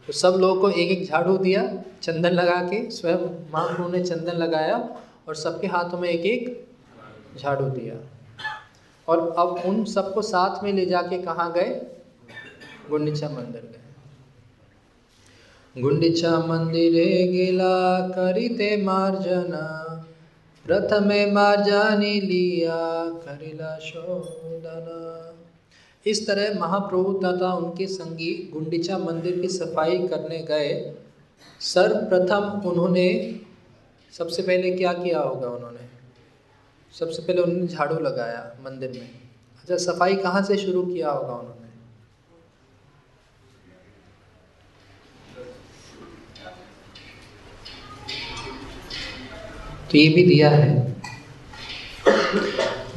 [0.08, 4.34] तो सब लोगों को एक एक झाड़ू दिया, चंदन लगा के, स्वयं महाप्रभु ने चंदन
[4.34, 6.68] लगाया और सबके हाथों में एक एक
[7.40, 8.10] झाड़ू दिया।
[9.08, 11.82] और अब उन सबको साथ में ले जाके कहाँ गए?
[12.90, 13.78] गुंडीचा मंदिर गए।
[15.82, 20.01] गुंडीचा मंदिरे गेला करिते मार्जना।
[20.66, 22.80] प्रथमे मार्जानी लिया
[23.24, 25.00] करिला शोधना
[26.06, 30.70] इस तरह महाप्रभु तथा उनके संगी गुंडीचा मंदिर की सफ़ाई करने गए।
[31.62, 33.08] सर्वप्रथम उन्होंने
[34.14, 35.86] सबसे पहले क्या किया होगा उन्होंने?
[36.94, 39.10] सबसे पहले उन्होंने झाड़ू लगाया मंदिर में।
[39.60, 41.61] अच्छा सफ़ाई कहाँ से शुरू किया होगा उन्होंने?
[49.92, 50.70] तो ये भी दिया है।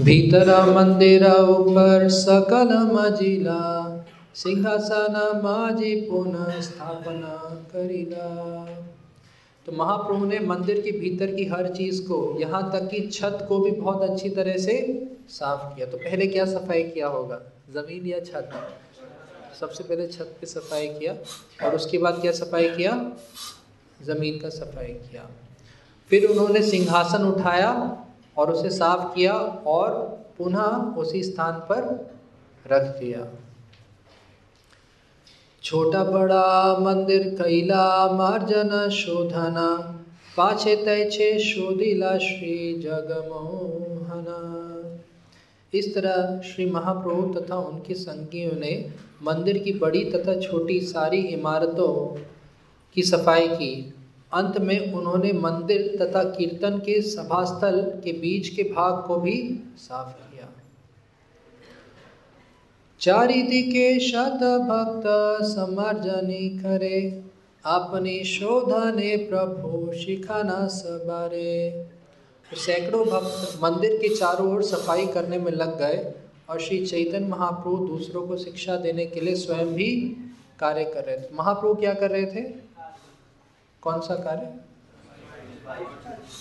[0.02, 3.62] भीतर मंदिर ऊपर सकल मजिला,
[4.34, 7.34] सिंहासन माजी पुनः स्थापना
[7.72, 8.28] करिला।
[9.66, 13.58] तो महाप्रभु ने मंदिर के भीतर की हर चीज़ को, यहाँ तक कि छत को
[13.58, 14.76] भी बहुत अच्छी तरह से
[15.30, 17.40] साफ़ किया। तो पहले क्या सफ़ाई किया होगा?
[17.74, 18.50] ज़मीन या छत?
[19.60, 21.14] सबसे पहले छत पे सफ़ाई किया
[21.66, 22.92] और उसके बाद क्या सफ़ाई किया?
[24.02, 25.28] ज़मीन का सफ़ाई किया।
[26.10, 27.70] फिर उन्होंने सिंहासन उठाया
[28.38, 29.32] और उसे साफ़ किया
[29.66, 29.90] और
[30.38, 31.82] पुनः उसी स्थान पर
[32.72, 33.26] रख दिया।
[35.62, 39.68] छोटा बड़ा मंदिर कैला मार्जन शोधना,
[40.36, 44.40] पाछे तैछे शोधिला श्री जगमोहना।
[45.74, 48.90] इस तरह श्री महाप्रभु तथा उनके संगियों ने
[49.22, 51.94] मंदिर की बड़ी तथा छोटी सारी इमारतों
[52.94, 53.94] की सफ़ाई की।
[54.34, 59.36] अंत में उन्होंने मंदिर तथा कीर्तन के सभास्थल के बीच के भाग को भी
[59.78, 60.48] साफ़ किया।
[63.00, 65.06] चारिदिके शत भक्त
[65.44, 67.00] समर्जनी करे,
[67.64, 71.86] अपनी शोधने प्रभु शिखाना सबारे
[72.50, 76.12] सैकड़ों भक्त मंदिर के चारों ओर सफ़ाई करने में लग गए
[76.50, 79.90] और श्री चैतन्य महाप्रभु दूसरों को शिक्षा देने के लिए स्वयं भी
[80.60, 82.63] कार्य कर रहे थे। महाप्रभु क्या कर रहे थे?
[83.84, 84.54] कौन सा कार्य?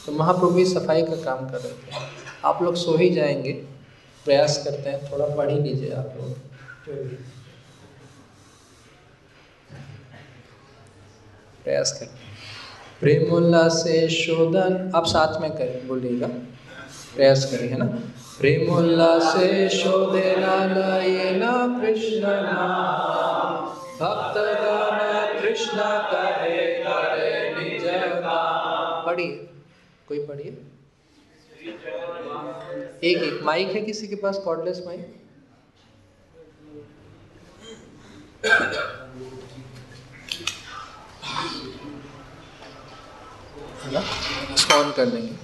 [0.05, 1.95] तो महाप्रभु भी सफ़ाई का काम कर रहे थे।
[2.45, 3.53] आप लोग सो ही जाएँगे।
[4.25, 6.29] प्रयास करते हैं, थोड़ा पढ़ ही लीजिए आप लोग।
[11.63, 12.09] प्रयास हैं।
[13.01, 16.27] प्रेमोल्लास से शोधन, आप साथ में करें, बोलिएगा।
[17.15, 17.85] प्रयास करें है ना?
[18.39, 19.69] प्रेमोल्लास से
[20.75, 22.23] लयेना कृष्ण
[24.05, 24.33] भक्त
[25.41, 26.32] कृष्ण करे करे
[29.13, 29.33] पढ़िए
[30.07, 30.51] कोई पढ़िए
[33.09, 34.37] एक एक माइक है किसी के पास?
[34.45, 35.01] कॉर्डलेस माइक
[44.73, 45.35] ऑन कर देंगे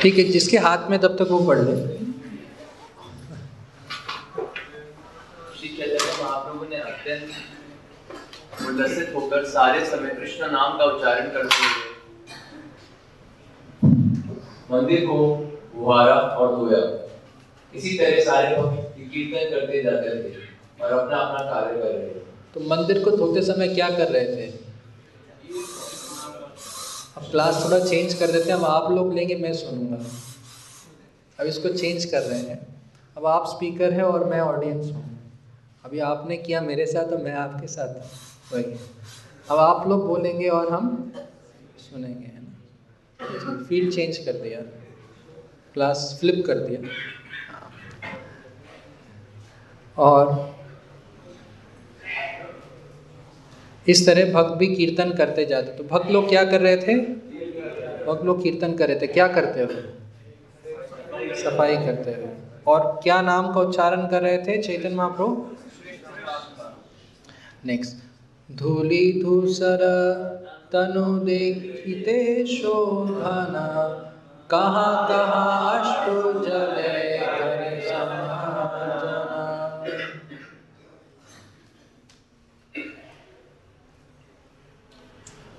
[0.00, 1.74] ठीक है, जिसके हाथ में तब तक वो पढ़ ले।
[5.76, 7.30] चैतन्य महाप्रभु ने अत्यंत
[8.66, 11.84] उल्लसित होकर सारे समय कृष्ण नाम का उच्चारण करते हुए
[14.70, 15.16] मंदिर को
[15.74, 16.78] बुहारा और धोया।
[17.74, 20.30] इसी तरह सारे भक्त कीर्तन करते जाते थे
[20.82, 22.20] और अपना अपना कार्य कर रहे थे।
[22.54, 24.46] तो मंदिर को धोते समय क्या कर रहे थे?
[27.16, 30.04] अब क्लास थोड़ा चेंज कर देते हैं, अब आप लोग लेंगे, मैं सुनूँगा।
[31.38, 32.58] अब इसको चेंज कर रहे हैं।
[33.16, 35.04] अब आप स्पीकर है और मैं ऑडियंस हूँ।
[35.84, 37.94] अभी आपने किया मेरे साथ और मैं आपके साथ
[38.52, 38.64] वही
[39.50, 41.12] अब आप लोग बोलेंगे और हम
[41.78, 43.62] सुनेंगे, है ना?
[43.68, 44.60] फ़ील्ड चेंज कर दिया।
[45.74, 46.80] क्लास फ्लिप कर दिया।
[49.96, 50.54] और
[53.88, 56.96] इस तरह भक्त भी कीर्तन करते जाते। तो भक्त लोग क्या कर रहे थे?
[58.06, 62.28] भक्त लोग कीर्तन कर रहे थे। क्या करते हुए सफ़ाई करते हुए
[62.66, 64.62] और क्या नाम का उच्चारण कर रहे थे?
[64.62, 65.46] चैतन्य महाप्रभु?
[67.64, 68.05] नेक्स्ट
[68.48, 69.80] धूली धूसर
[70.72, 73.66] तनु देखिते शोभना
[74.50, 76.94] कहाँ कहाँ अश्रु जले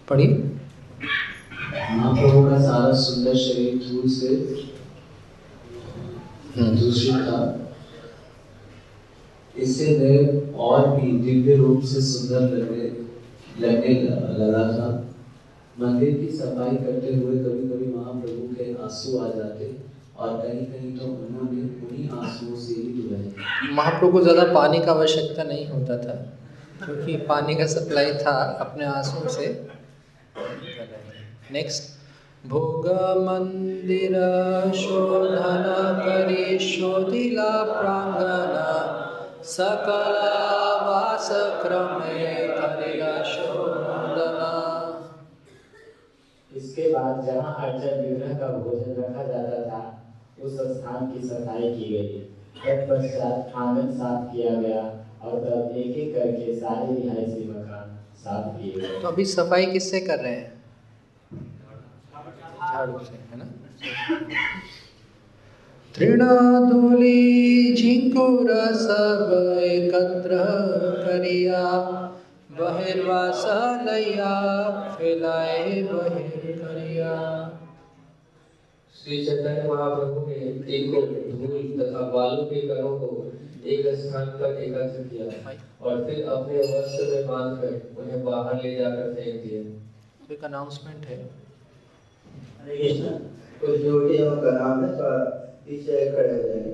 [0.08, 0.28] पढ़िए
[1.92, 4.36] महाप्रभु का सारा सुंदर शरीर धूल से
[6.58, 7.67] दूषित था
[9.58, 12.86] इससे वह और भी दिव्य रूप से सुंदर लगने
[13.60, 13.94] लगने
[14.40, 14.88] लगा था।
[15.76, 19.76] मंदिर की सफ़ाई करते हुए कभी कभी महाप्रभु के आँसू आ जाते
[20.18, 24.92] और कहीं कहीं तो उन्होंने उन्हीं आंसुओं से ही धुलाए महाप्रभु को ज़्यादा पानी का
[24.92, 26.16] आवश्यकता नहीं होता था,
[26.86, 29.48] क्योंकि पानी का सप्लाई था अपने आँसू से।
[31.52, 32.88] नेक्स्ट भोग
[33.22, 34.14] मंदिर
[34.76, 35.64] शोधन
[36.00, 38.97] करी, शोधिला प्रांगना।
[39.48, 40.16] सकल
[40.88, 41.30] वास
[41.62, 44.50] क्रमे करिला शोधना
[46.52, 49.82] इसके बाद जहाँ अर्चन विग्रह का भोजन रखा जाता था
[50.40, 52.20] उस स्थान की सफ़ाई की गई।
[52.66, 54.82] तत्पश्चात आँगन साफ़ किया गया
[55.24, 60.00] और तब एक एक करके सारे रिहायशी मकान साफ़ किए गए। तो अभी सफ़ाई किससे
[60.02, 60.56] कर रहे हैं?
[62.62, 63.46] झाड़ू से है ना?
[66.00, 69.32] तृणधूली झिंकुर सब
[69.62, 70.36] एकत्र
[71.06, 71.62] करिया।
[72.52, 73.46] बहिर्वास
[73.86, 74.34] लैया
[75.00, 77.14] फैलाए बहिर करिया।
[78.96, 80.36] श्री चैतन्य महाप्रभु ने
[80.76, 80.92] एक
[81.32, 83.10] धूल तथा बालू के कणों को
[83.66, 89.14] एक स्थान पर एकत्र किया और फिर अपने वस्त्र में बांधकर उन्हें बाहर ले जाकर
[89.14, 91.20] फेंक दिया। एक अनाउंसमेंट है।
[92.62, 93.18] हरे कृष्ण
[93.60, 94.92] कुछ युवतियों का नाम है
[95.68, 96.74] पीछे खड़े हो जाएँगे।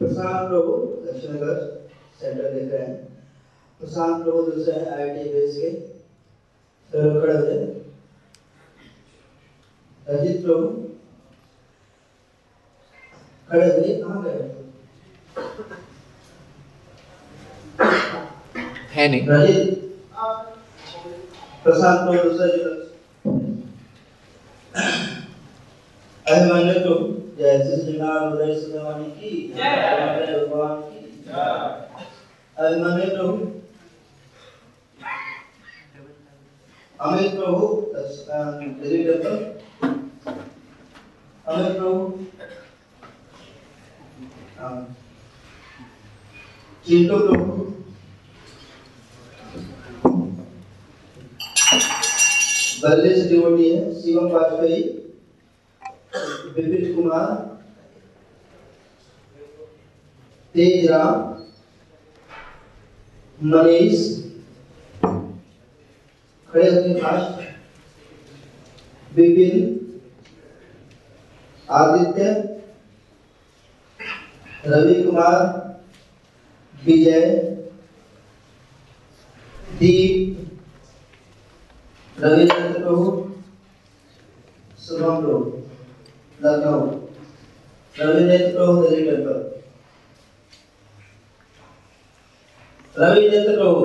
[0.00, 0.72] प्रशांत प्रभु
[1.06, 1.58] दक्षिणगढ़
[2.20, 2.94] सेंटर देख रहे हैं।
[3.80, 5.70] प्रशांत प्रभु दूसरे हैं आई टी बेस के
[6.92, 7.66] सर खड़े हो जाए
[10.06, 10.66] अजीत प्रभु
[13.50, 14.50] खड़े हो जाइए कहाँ गए?
[18.94, 19.80] है नहीं। रजित
[21.64, 22.72] प्रशांत प्रभु दूसरा जो
[26.26, 31.30] अभिमन्यु प्रभु जय श्री श्रीनाथ उदय सुधवानी की जय। भगवान की
[32.58, 33.46] अभिमन्यु प्रभु।
[37.00, 37.66] अमित प्रभु
[41.48, 42.24] अमित प्रभु।
[44.58, 44.96] हाँ।
[46.86, 47.64] चिंटू प्रभु।
[52.82, 55.00] बल्ले से डिवोटी है शिवम वाजपेयी।
[56.14, 57.30] विपिन कुमार
[60.54, 61.22] तेज राम
[63.40, 64.02] मनीष
[66.50, 67.42] खड़े होते फास्ट
[69.16, 69.54] विपिन,
[71.68, 72.30] आदित्य,
[74.66, 75.42] रवि कुमार,
[76.82, 77.26] विजय,
[79.80, 80.38] दीप,
[82.18, 83.04] रविचंद्र प्रभु,
[84.78, 85.53] शुभम प्रभु।
[86.44, 86.80] लखनऊ
[87.94, 89.36] रविचंद्र प्रभु दिल्ली टेंपल
[92.96, 93.84] रविचंद्र प्रभु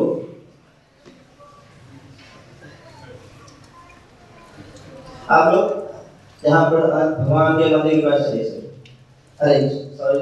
[5.31, 6.81] आप लोग यहाँ पर
[7.19, 8.43] भगवान के मंदिर के पास चलिए
[9.39, 10.19] अरे सॉरी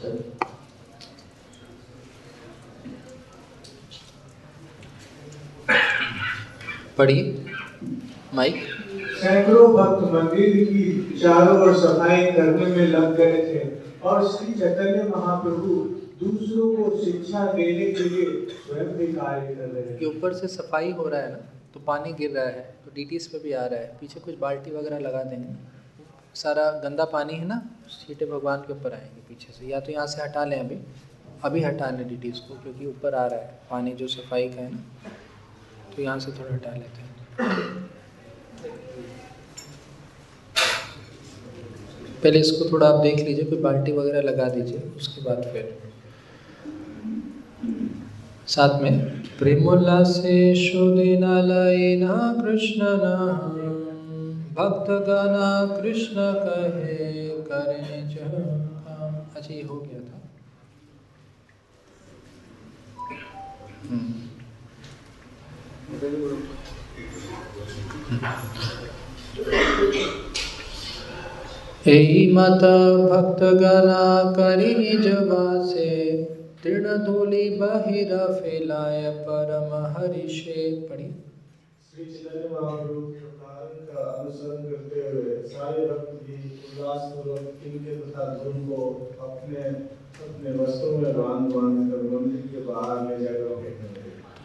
[0.00, 0.18] सॉरी
[6.98, 7.22] पढ़िए।
[8.34, 8.77] माइक।
[9.20, 10.82] सैकड़ों भक्त मंदिर की
[11.20, 13.60] चारों ओर सफ़ाई करने में लग गए थे
[14.00, 15.74] और श्री चैतन्य महाप्रभु
[16.20, 20.92] दूसरों को शिक्षा देने के लिए स्वयं भी कार्य कर रहे हैं। ऊपर से सफ़ाई
[20.92, 21.38] हो रहा है ना
[21.74, 24.70] तो पानी गिर रहा है तो डीटीएस पे भी आ रहा है, पीछे कुछ बाल्टी
[24.70, 25.54] वगैरह लगा देंगे।
[26.36, 30.06] सारा गंदा पानी है ना, सीटे भगवान के ऊपर आएँगे पीछे से। या तो यहाँ
[30.06, 30.78] से हटा लें अभी
[31.44, 34.72] अभी हटा लें डीटीएस को, क्योंकि ऊपर आ रहा है, पानी जो सफ़ाई का है
[34.72, 35.12] ना
[35.96, 37.97] तो यहाँ से थोड़ा हटा लेते हैं।
[42.22, 45.76] पहले इसको थोड़ा आप देख लीजिए, कोई बाल्टी वगैरह लगा दीजिए, उसके बाद फिर।
[48.46, 48.94] साथ में
[49.38, 53.58] प्रेमोल्लासे शोदेनालयना कृष्ण नाम
[54.54, 57.98] भक्त गाना कृष्ण कहे, करे
[59.36, 60.18] अच्छा ये हो गया था।
[63.90, 64.14] हम्म।
[72.34, 72.64] मत
[73.10, 76.24] भक्त गना करी निज वासे
[76.64, 81.14] तृण धूलि बहिर फैलाय परम हरिषे। पढ़िए।
[81.88, 86.36] श्री चैतन्य महाप्रभु का अनुसरण करते हुए सारे भक्त भी
[86.68, 89.62] उल्लासपूर्वक इनके तथा धुन को अपने
[90.26, 93.48] अपने वस्त्रों में बाँध बाँध कर मंदिर के बाहर ले जाकर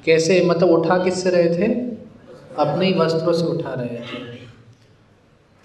[0.06, 0.42] कैसे?
[0.46, 1.68] मतलब उठा किससे रहे थे?
[2.60, 4.22] अपने ही वस्त्रों से उठा रहे थे।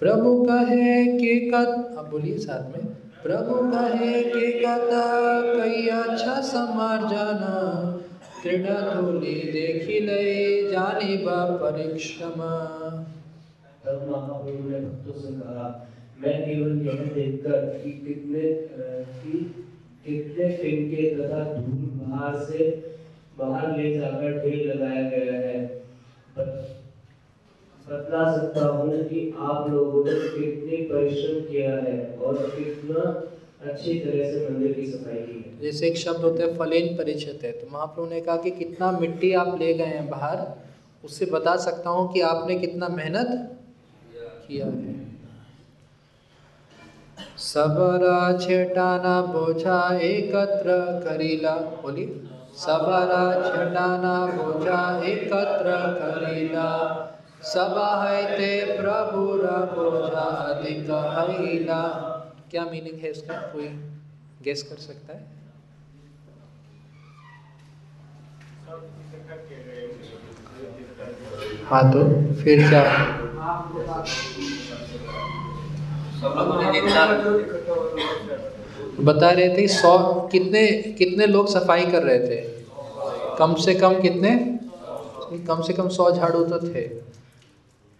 [0.01, 2.85] प्रभु कहे के कत अब बोलिए साथ में।
[3.23, 7.55] प्रभु कहे के कत कई अच्छा समार जाना।
[8.43, 10.23] तृण धूलि देखी ले
[10.71, 12.53] जानी बा परिक्षमा
[16.21, 18.41] मैं केवल यह देखकर कि कितने
[19.19, 19.37] कि
[20.05, 20.47] कितने
[21.15, 22.65] तथा धूल बाहर से
[23.39, 25.59] बाहर ले जाकर ढेर लगाया गया है।
[27.89, 33.03] बतला सकता हूँ कि आप लोगों ने कितने परिश्रम किया है और कितना
[33.69, 37.43] अच्छी तरह से मंदिर की सफ़ाई की है। जैसे एक शब्द होता है फलेन परिचित
[37.43, 40.45] है। तो महाप्रभु ने कहा कि कितना मिट्टी आप ले गए हैं बाहर,
[41.03, 43.27] उससे बता सकता हूँ कि आपने कितना मेहनत
[44.47, 44.97] किया है।
[47.37, 52.07] सबरा छेटाना बोझा एकत्र करीला। बोलिए।
[52.57, 56.67] सबरा छेटाना बोझा एकत्र करीला।
[57.41, 59.21] है ते प्रभु
[61.29, 61.81] हैला
[62.51, 63.33] क्या मीनिंग है इसका?
[63.33, 63.67] कोई
[64.43, 65.19] गेस कर सकता है?
[71.65, 71.99] हाँ तो
[72.35, 72.83] फिर क्या?
[76.19, 76.31] सब
[78.99, 79.97] बता रहे थे, सौ
[80.31, 80.67] कितने
[80.97, 82.41] कितने लोग सफ़ाई कर रहे थे?
[83.37, 84.31] कम से कम कितने?
[85.47, 86.83] कम से कम सौ झाड़ू तो थे।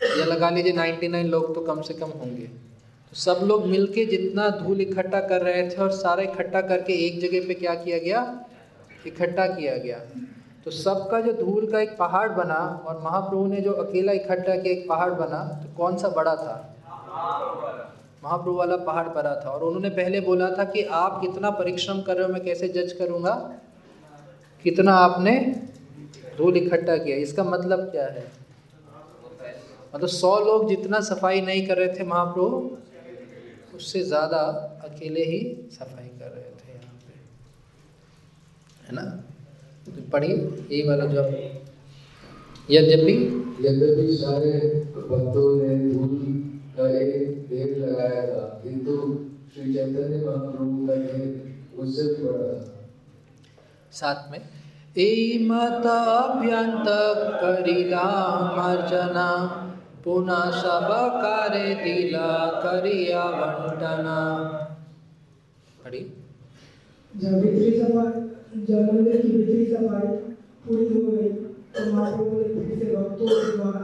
[0.02, 4.06] या लगा लीजिए नाइन्टी नाइन लोग तो कम से कम होंगे। तो सब लोग मिलके
[4.06, 7.98] जितना धूल इकट्ठा कर रहे थे और सारा इकट्ठा करके एक जगह पे क्या किया
[7.98, 8.22] गया?
[9.08, 9.98] इकट्ठा किया गया।
[10.66, 14.74] तो सबका जो धूल का एक पहाड़ बना और महाप्रभु ने जो अकेला इकट्ठा किया
[14.74, 16.56] एक पहाड़ बना तो कौन सा बड़ा था?
[18.24, 22.16] महाप्रभु वाला पहाड़ बड़ा था। और उन्होंने पहले बोला था कि आप कितना परिश्रम कर
[22.16, 23.34] रहे हो, मैं कैसे जज करूँगा?
[24.66, 25.40] कितना आपने
[26.38, 27.18] धूल इकट्ठा किया?
[27.18, 28.24] इसका मतलब क्या है?
[29.94, 32.78] मतलब सौ लोग जितना सफ़ाई नहीं कर रहे थे महाप्रभु
[33.76, 34.42] उससे ज़्यादा
[34.86, 35.40] अकेले ही
[35.72, 37.14] सफ़ाई कर रहे थे यहाँ पे।
[38.88, 39.06] है ना?
[39.86, 41.24] तो पढ़िए यही वाला जो
[42.70, 43.14] यद्यपि
[43.66, 44.52] यद्यपि सारे
[44.96, 46.12] भक्तों ने धूल
[46.76, 48.94] का एक ढेर लगाया था किंतु
[49.54, 51.26] श्री चैतन्य महाप्रभु का ढेर
[51.78, 52.76] उससे भी बड़ा था।
[53.94, 54.42] साथ में
[54.98, 55.10] ए
[55.44, 56.88] मत अभ्यंत
[57.42, 58.06] करिला
[58.58, 59.30] मर्जना
[60.04, 60.88] पुनः सब
[61.22, 62.30] कार्य दिला
[62.64, 64.20] करिया वंटना
[65.84, 66.00] पढ़ी?
[67.14, 70.08] जब भीतरी सफ़ाई जब मंदिर की भीतरी सफ़ाई
[70.66, 73.82] पूरी हो गई तो महाप्रभु ने फिर से भक्तों के द्वारा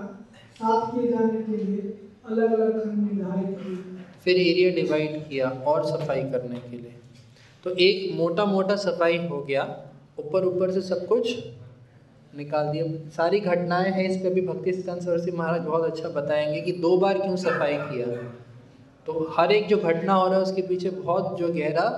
[0.60, 1.94] साफ़ किए जाने के लिए
[2.26, 3.78] अलग अलग खंड निर्धारित किए।
[4.24, 6.94] फिर एरिया डिवाइड किया और सफ़ाई करने के लिए।
[7.64, 9.64] तो एक मोटा मोटा सफ़ाई हो गया
[10.20, 11.36] ऊपर ऊपर से सब कुछ
[12.38, 16.62] निकाल दिया। सारी घटनाएँ हैं, इस पर भी भक्ति सिद्धांत सरस्वती महाराज बहुत अच्छा बताएँगे
[16.62, 18.08] कि दो बार क्यों सफ़ाई किया।
[19.06, 21.90] तो हर एक जो घटना हो रहा है, उसके पीछे बहुत जो गहरा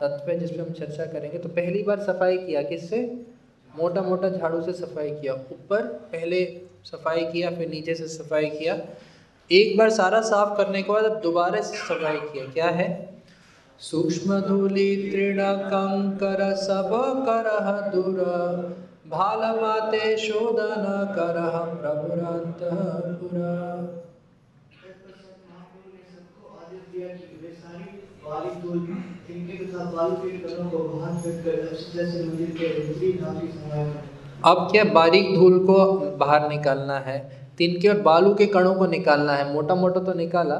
[0.00, 3.22] तत्व है जिसपे हम चर्चा करेंगे। तो पहली बार सफ़ाई किया किससे?
[3.78, 8.78] मोटा मोटा झाड़ू से सफ़ाई किया। ऊपर पहले सफ़ाई किया, फिर नीचे से सफ़ाई किया।
[9.50, 13.12] एक बार सारा साफ़ करने के बाद अब दोबारा से सफ़ाई किया। क्या है?
[13.78, 16.90] सूक्ष्म धूलि तृण कंकर, सब
[17.28, 18.18] कर दूर।
[19.12, 20.84] भाल माते शोधन
[21.16, 23.50] करह प्रभुरंतपुरा
[28.24, 28.78] बारीक धूल
[29.26, 33.40] तिनके तथा बालू के कणों को बाहर फेंककर अच्छी तरह से मंदिर के ऊपरी भाग
[33.40, 33.84] की सफ़ाई
[34.44, 35.76] अब क्या बारीक धूल को
[36.16, 37.18] बाहर निकालना है?
[37.58, 40.56] तिनके और बालू के कणों को निकालना है। मोटा मोटा तो निकाला।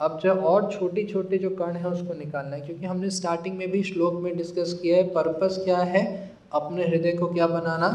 [0.00, 3.70] अब जो और छोटी छोटी जो कण है, उसको निकालना है। क्योंकि हमने स्टार्टिंग में
[3.70, 6.33] भी श्लोक में डिस्कस किया है पर्पस क्या है?
[6.54, 7.88] अपने हृदय को क्या बनाना?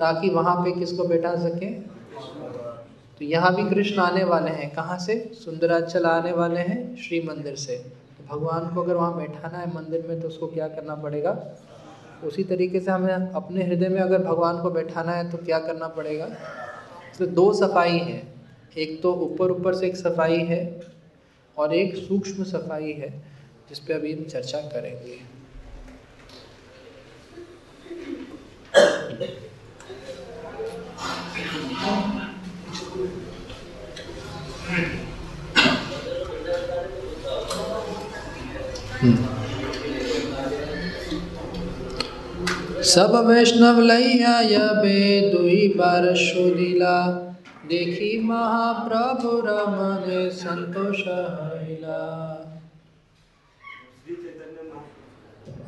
[0.00, 1.70] ताकि वहाँ पे किसको बैठा सके?
[3.20, 5.18] तो यहाँ भी कृष्ण आने वाले हैं। कहाँ से?
[5.34, 10.06] सुंदराचल आने वाले हैं श्री मंदिर से। तो भगवान को अगर वहाँ बैठाना है मंदिर
[10.08, 11.38] में तो उसको क्या करना पड़ेगा?
[12.24, 15.88] उसी तरीके से हमें अपने हृदय में अगर भगवान को बैठाना है तो क्या करना
[15.88, 16.26] पड़ेगा?
[17.18, 18.22] तो दो सफ़ाई है।
[18.76, 20.60] एक तो ऊपर ऊपर से एक सफ़ाई है
[21.56, 23.10] और एक सूक्ष्म सफ़ाई है,
[23.68, 25.18] जिस पे अभी हम चर्चा करेंगे।
[42.86, 45.00] सब वैष्णव लैया यबे
[45.30, 46.98] दुई बार शोधिला
[47.68, 51.98] देखी महाप्रभु रमने संतोष हरिला।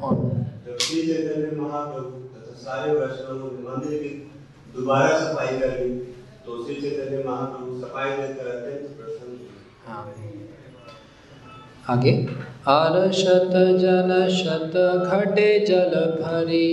[0.02, 0.16] और
[0.80, 2.27] श्री चैतन्य महाप्रभु।
[2.68, 4.08] सारे वैष्णवों मंदिर की
[4.72, 5.92] दोबारा सफ़ाई कर ली
[6.46, 9.52] तो श्री चैतन्य महाप्रभु सफ़ाई देकर अत्यंत प्रसन्न हुए
[9.86, 10.02] हाँ।
[11.88, 12.12] आगे।
[12.68, 14.76] अरशत जल शत
[15.08, 16.68] घटे जल भरी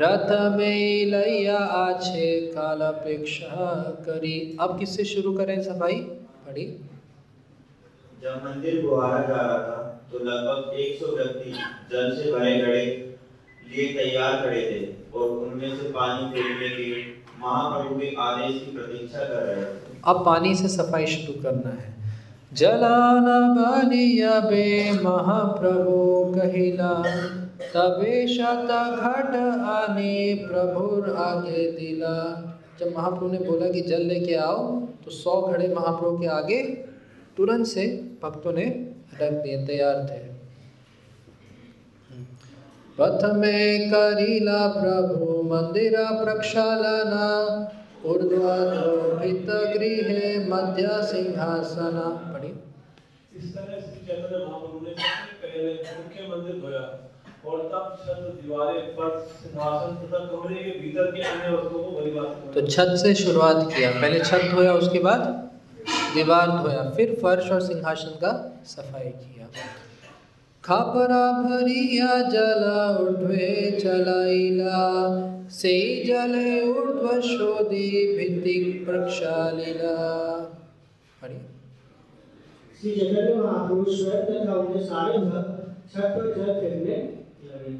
[0.00, 3.66] रथ में लैया आछे काल अपेक्षा
[4.06, 6.00] करी। अब किससे शुरू करें सफ़ाई?
[6.46, 6.64] पढ़ी
[8.22, 9.76] जब मंदिर बुहारा जा रहा था
[10.12, 11.52] तो लगभग 100 व्यक्ति
[11.92, 12.84] जल से भरे घड़े
[13.68, 16.88] लिए तैयार खड़े थे। और उनमें से पानी फेंकने के
[17.40, 21.88] महाप्रभु के आदेश की प्रतीक्षा कर रहे थे अब पानी से सफ़ाई शुरू करना है।
[22.52, 24.66] जलान बलिया बे
[25.02, 25.98] महाप्रभु
[26.34, 26.92] कहिला,
[27.74, 29.34] तबे शत घट
[29.70, 32.16] आने प्रभुर आगे दिला।
[32.80, 34.64] जब महाप्रभु ने बोला कि जल लेके आओ
[35.04, 36.62] तो सौ घड़े महाप्रभु के आगे
[37.36, 37.86] तुरंत से
[38.22, 38.64] भक्तों ने
[39.20, 40.29] रख दिए, तैयार थे।
[43.00, 47.28] पथ में करीला प्रभु मंदिरा प्रक्षालना
[48.06, 50.10] ऊर्ध्वभित गृह
[50.48, 52.52] मध्य सिंहासना। पढ़ी
[53.38, 54.92] इस तरह श्री चैतन्य महाप्रभु ने
[55.42, 56.84] पहले मुख्य मंदिर धोया
[57.46, 62.54] और तब छत दीवारें फर्श सिंहासन तथा कमरे के भीतर के अन्य वस्तुओं को परिभाषित
[62.54, 65.28] तो छत से शुरुआत किया। पहले छत धोया उसके बाद
[66.14, 68.32] दीवार धोया फिर फर्श और सिंहासन का
[68.70, 69.46] सफ़ाई किया।
[70.64, 72.64] खापरा भरिया जल
[73.00, 73.46] ऊर्ध्वे
[73.80, 74.80] चलाइला।
[75.50, 75.72] से
[76.06, 78.52] जले ऊर्ध्व शोधी भित्ति
[78.86, 79.94] प्रक्षालिला
[82.80, 85.56] श्री चैतन्य महापुरुष स्वयं तथा उन्हें सारे भक्त
[85.92, 86.96] छत पर जल फेंकने
[87.46, 87.72] लगे।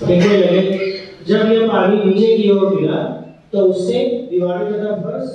[0.00, 0.62] फेंकने लगे
[1.26, 3.00] जब यह पानी नीचे की ओर गिरा
[3.52, 3.98] तो उससे
[4.30, 5.30] दीवारें तथा फर्श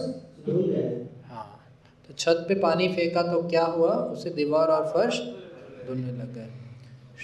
[0.45, 0.89] धुल गए
[1.31, 1.45] हाँ
[2.07, 3.93] तो छत पे पानी फेंका तो क्या हुआ?
[4.13, 5.19] उसे दीवार और फर्श
[5.87, 6.47] धुलने लग गए।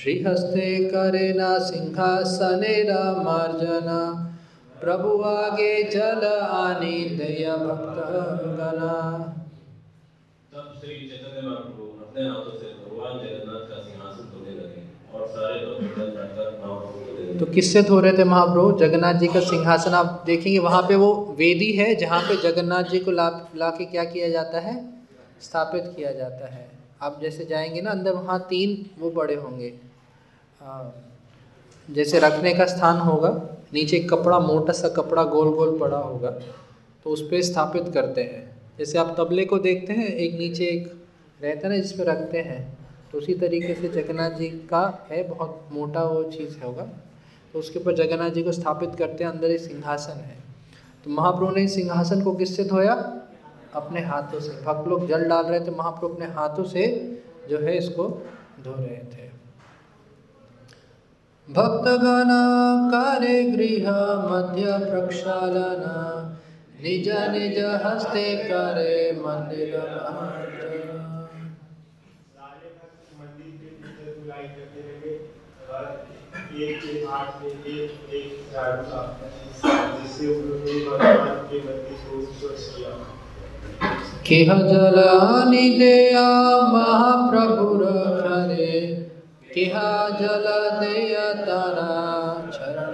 [0.02, 2.76] श्रीहस्ते करे ना सिंहासने
[3.24, 4.00] मार्जना
[4.82, 8.00] प्रभु आगे जल आनी दया भक्त
[8.60, 8.94] गना
[10.54, 13.63] तब श्री चैतन्य महाप्रभु अपने हाथों से भगवान जगन्नाथ
[17.40, 18.78] तो किससे धो रहे थे महाप्रभु?
[18.80, 23.00] जगन्नाथ जी का सिंहासन आप देखेंगे, वहाँ पे वो वेदी है जहाँ पे जगन्नाथ जी
[23.00, 24.76] को ला ला के क्या किया जाता है?
[25.42, 26.68] स्थापित किया जाता है।
[27.02, 29.74] आप जैसे जाएँगे ना, अंदर वहाँ तीन वो बड़े होंगे।
[31.90, 33.30] जैसे रखने का स्थान होगा,
[33.74, 36.30] नीचे कपड़ा, मोटा सा कपड़ा गोल गोल पड़ा होगा
[37.06, 38.44] तो उस पर स्थापित करते हैं।
[38.80, 40.88] जैसे आप तबले को देखते हैं, एक नीचे एक
[41.42, 42.83] रहता है ना, जिस पे रखते हैं।
[43.14, 46.84] तो उसी तरीके से जगन्नाथ जी का है, बहुत मोटा वो चीज़ है होगा।
[47.54, 50.38] तो उसके ऊपर जगन्नाथ जी को स्थापित करते हैं, अंदर एक सिंहासन है।
[51.04, 53.20] तो महाप्रभु ने सिंहासन को किससे धोया?
[53.74, 56.84] अपने हाथों से। भक्त लोग जल डाल रहे थे, महाप्रभु अपने हाथों से
[57.50, 58.08] जो है इसको
[58.64, 59.24] धो रहे थे।
[61.48, 62.30] भक्त भक्तगण
[62.90, 63.88] करे गृह
[64.32, 65.96] मध्य प्रक्षालना,
[66.84, 69.74] निज निज हस्ते करे मंदिर
[72.34, 75.14] सारे भक्त मंदिर के भीतर बुलाई करने लगे
[76.62, 79.02] एक हाथ में एक एक झाड़ू था
[79.64, 82.90] जिससे उन्होंने भगवान के को स्वच्छ किया।
[84.28, 86.28] केह जलानि देया
[86.68, 88.70] महाप्रभु खरे
[89.54, 89.74] केह
[90.20, 90.46] जल
[90.80, 91.90] देया तारा
[92.50, 92.94] चरण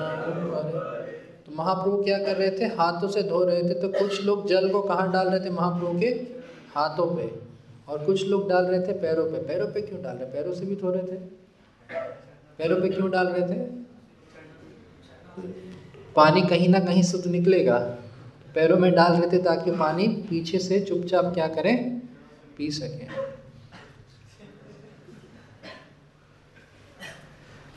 [1.45, 2.65] तो महाप्रभु क्या कर रहे थे?
[2.65, 5.99] हाथों से धो रहे थे। तो कुछ लोग जल को कहाँ डाल रहे थे महाप्रभु
[5.99, 6.07] के?
[6.75, 7.29] हाथों पे।
[7.89, 10.25] और कुछ लोग डाल रहे थे पैरों पे। पैरों पे क्यों डाल रहे?
[10.25, 11.17] पैरों से भी धो रहे थे।
[12.59, 13.59] पैरों पे क्यों डाल रहे थे?
[16.15, 17.77] पानी कहीं ना कहीं तो निकलेगा।
[18.55, 22.01] पैरों में डाल रहे थे ताकि पानी पीछे से चुपचाप क्या करें?
[22.57, 23.07] पी सकें।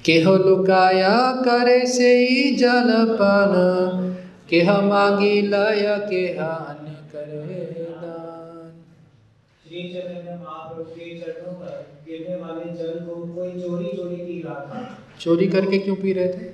[0.04, 3.52] केह लुकाया करे से ही जलपान
[4.50, 8.82] केह मांगी लय, केह अन्य करे दान।
[9.62, 11.51] श्री चैतन्य महाप्रभु के चरणों
[12.12, 16.28] गिरने वाले जल को कोई चोरी चोरी पी रहा था। चोरी करके क्यों पी रहे
[16.28, 16.50] थे?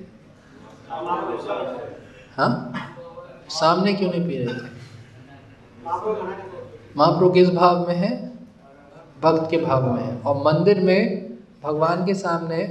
[2.35, 2.73] हाँ?
[3.49, 4.77] सामने क्यों नहीं पी रहे थे?
[6.97, 8.31] महाप्रभु किस भाव में है?
[9.21, 11.29] भक्त के भाव में है। और मंदिर में
[11.63, 12.63] भगवान के सामने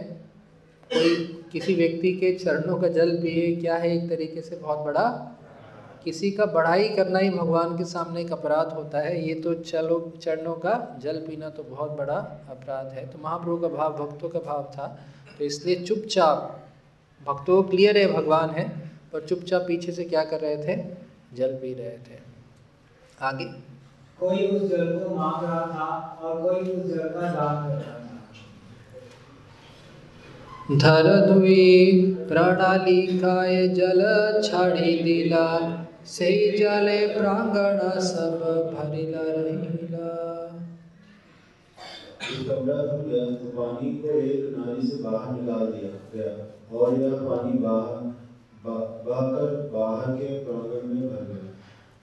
[0.91, 5.35] कोई किसी व्यक्ति के चरणों का जल पिए, क्या है एक तरीके से बहुत बड़ा
[6.05, 9.99] किसी का बढ़ाई करना ही भगवान के सामने एक अपराध होता है ये तो चलो
[10.23, 12.17] चरणों का जल पीना तो बहुत बड़ा
[12.51, 14.87] अपराध है। तो महाप्रभु का भाव भक्तों का भाव था
[15.39, 16.39] तो इसलिए चुपचाप
[17.21, 18.69] भक्तों को क्लियर है भगवान है
[19.13, 20.77] पर चुपचाप पीछे से क्या कर रहे थे?
[21.35, 22.19] जल पी रहे थे।
[23.21, 23.45] आगे।
[24.19, 25.87] कोई उस जल को मांग रहा था
[26.23, 27.97] और कोई उस जल का दान कर रहा था।
[30.77, 31.67] धर दुई
[32.29, 34.01] प्रणाली काय जल
[34.45, 35.47] छाड़ी दिला
[36.07, 36.27] से
[36.59, 38.41] जले प्रांगण सब
[38.75, 40.09] भरिला रहिला।
[42.41, 47.13] कमरा खुल गया तो पानी को एक नाली से बाहर निकाल दिया गया और यह
[47.23, 48.17] पानी बाहर
[48.65, 51.53] बहकर बाहर के प्रांगण में भर गया।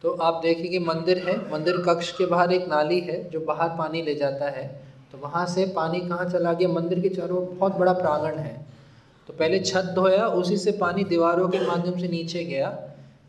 [0.03, 4.01] तो आप देखेंगे मंदिर है मंदिर कक्ष के बाहर एक नाली है जो बाहर पानी
[4.01, 4.67] ले जाता है।
[5.11, 6.69] तो वहाँ से पानी कहाँ चला गया?
[6.69, 8.65] मंदिर के चारों बहुत बड़ा प्रांगण है।
[9.29, 12.69] तो पहले छत धोया उसी से पानी दीवारों के माध्यम से नीचे गया।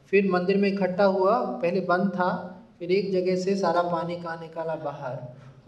[0.09, 2.29] फिर मंदिर में इकट्ठा हुआ, पहले बंद था,
[2.79, 5.19] फिर एक जगह से सारा पानी कहाँ निकाला बाहर।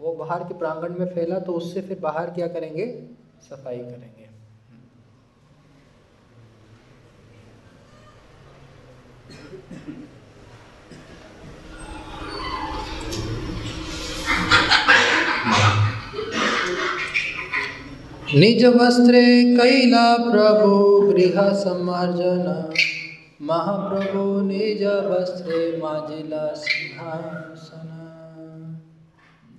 [0.01, 2.85] वो बाहर के प्रांगण में फैला तो उससे फिर बाहर क्या करेंगे?
[3.41, 4.27] सफ़ाई करेंगे।
[18.31, 19.21] निज वस्त्रे
[19.55, 20.73] कैला प्रभु
[21.07, 22.43] गृह समर्जन
[23.39, 27.91] महाप्रभु निज वस्त्रे माजिला सिंहासन।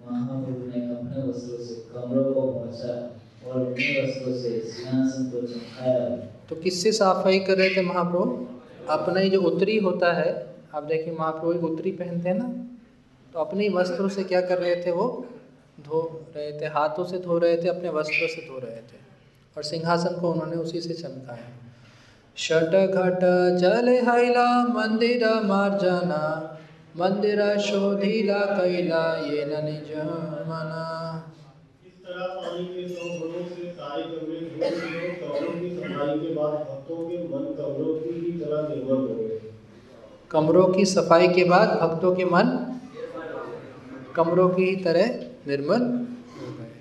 [0.03, 2.93] महाप्रभु ने अपने वस्त्रों से कमरों को पहुँचा
[3.47, 6.03] और अपने वस्त्रों से सिंहासन को चमकाया।
[6.49, 8.47] तो किससे साफाई कर रहे थे महाप्रभु?
[8.89, 10.29] अपना ही जो उत्तरी होता है
[10.75, 12.49] आप देखिए महाप्रभु एक उत्तरी पहनते हैं ना
[13.33, 15.09] तो अपने वस्त्रों से क्या कर रहे थे वो?
[15.81, 16.03] धो
[16.37, 18.99] रहे थे हाथों से धो रहे थे अपने वस्त्रों से धो रहे थे
[19.57, 21.49] और सिंहासन को उन्होंने उसी से चमकाया।
[22.41, 23.25] षट घट
[23.57, 26.21] जल हैला मंदिर मार्जना
[26.97, 29.91] मंदिर शोधिला कैला ये न निज
[30.49, 30.87] मना।
[32.37, 32.85] कमरे की
[35.75, 39.39] सफ़ाई के बाद भक्तों के मन कमरों की ही तरह निर्मल गए।
[40.31, 42.51] कमरों की सफ़ाई के बाद भक्तों के मन?
[44.17, 45.07] कमरों की तरह
[45.49, 45.87] निर्मल
[46.41, 46.73] हो गए।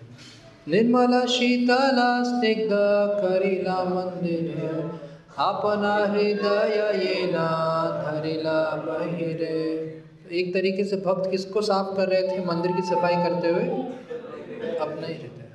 [0.68, 2.72] निर्मला शीतला स्निग्ध
[3.22, 5.09] करिला मंदिर
[5.40, 7.44] अपना हृदय ये ना
[8.04, 9.60] धरिला बहिरे।
[10.32, 13.64] एक तरीके से भक्त किसको साफ़ कर रहे थे मंदिर की सफ़ाई करते हुए?
[14.78, 15.48] अपना ही हृदय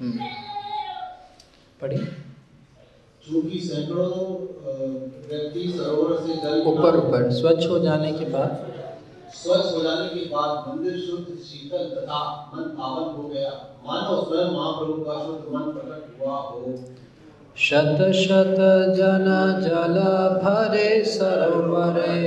[0.00, 0.28] हम्म।
[1.80, 2.06] पढ़िए।
[3.24, 4.06] चूँकि सैकड़ों
[5.28, 8.72] व्यक्ति सरोवर से जल ऊपर ऊपर स्वच्छ हो जाने के बाद।
[9.34, 12.22] स्वच्छ हो जाने के बाद मंदिर शुद्ध शीतल तथा
[12.54, 13.50] मन पावन हो गया।
[13.86, 16.74] मानो स्वयं महाप्रभु का शुद्ध मन प्रकट हुआ हो।
[17.58, 18.56] शत शत
[18.96, 19.24] जन
[19.62, 19.96] जल
[20.42, 22.18] भरे सरोवरे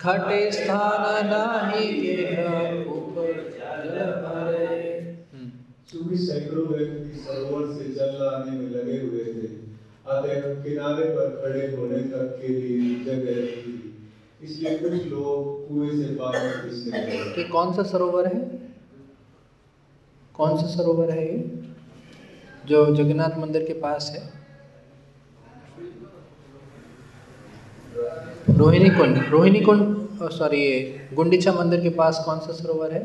[0.00, 2.38] घटे स्थान नाही गेह
[2.90, 4.68] ऊपर जल भरे।
[5.92, 9.46] चूँकि सैकड़ों व्यक्ति सरोवर से जल लाने में लगे हुए थे।
[10.06, 14.06] अतः किनारे पर खड़े होने तक के लिए जगह थी।
[14.42, 18.40] इसलिए कुछ लोग कुएँ से पानी खींचने लगे। कौन सा सरोवर है?
[20.34, 21.50] कौन सा सरोवर है ये?
[22.66, 24.43] जो जगन्नाथ मंदिर के पास है?
[27.96, 33.02] रोहिणी कुंड रोहिणी कुंड सॉरी ये गुंडीचा मंदिर के पास कौन सा सरोवर है?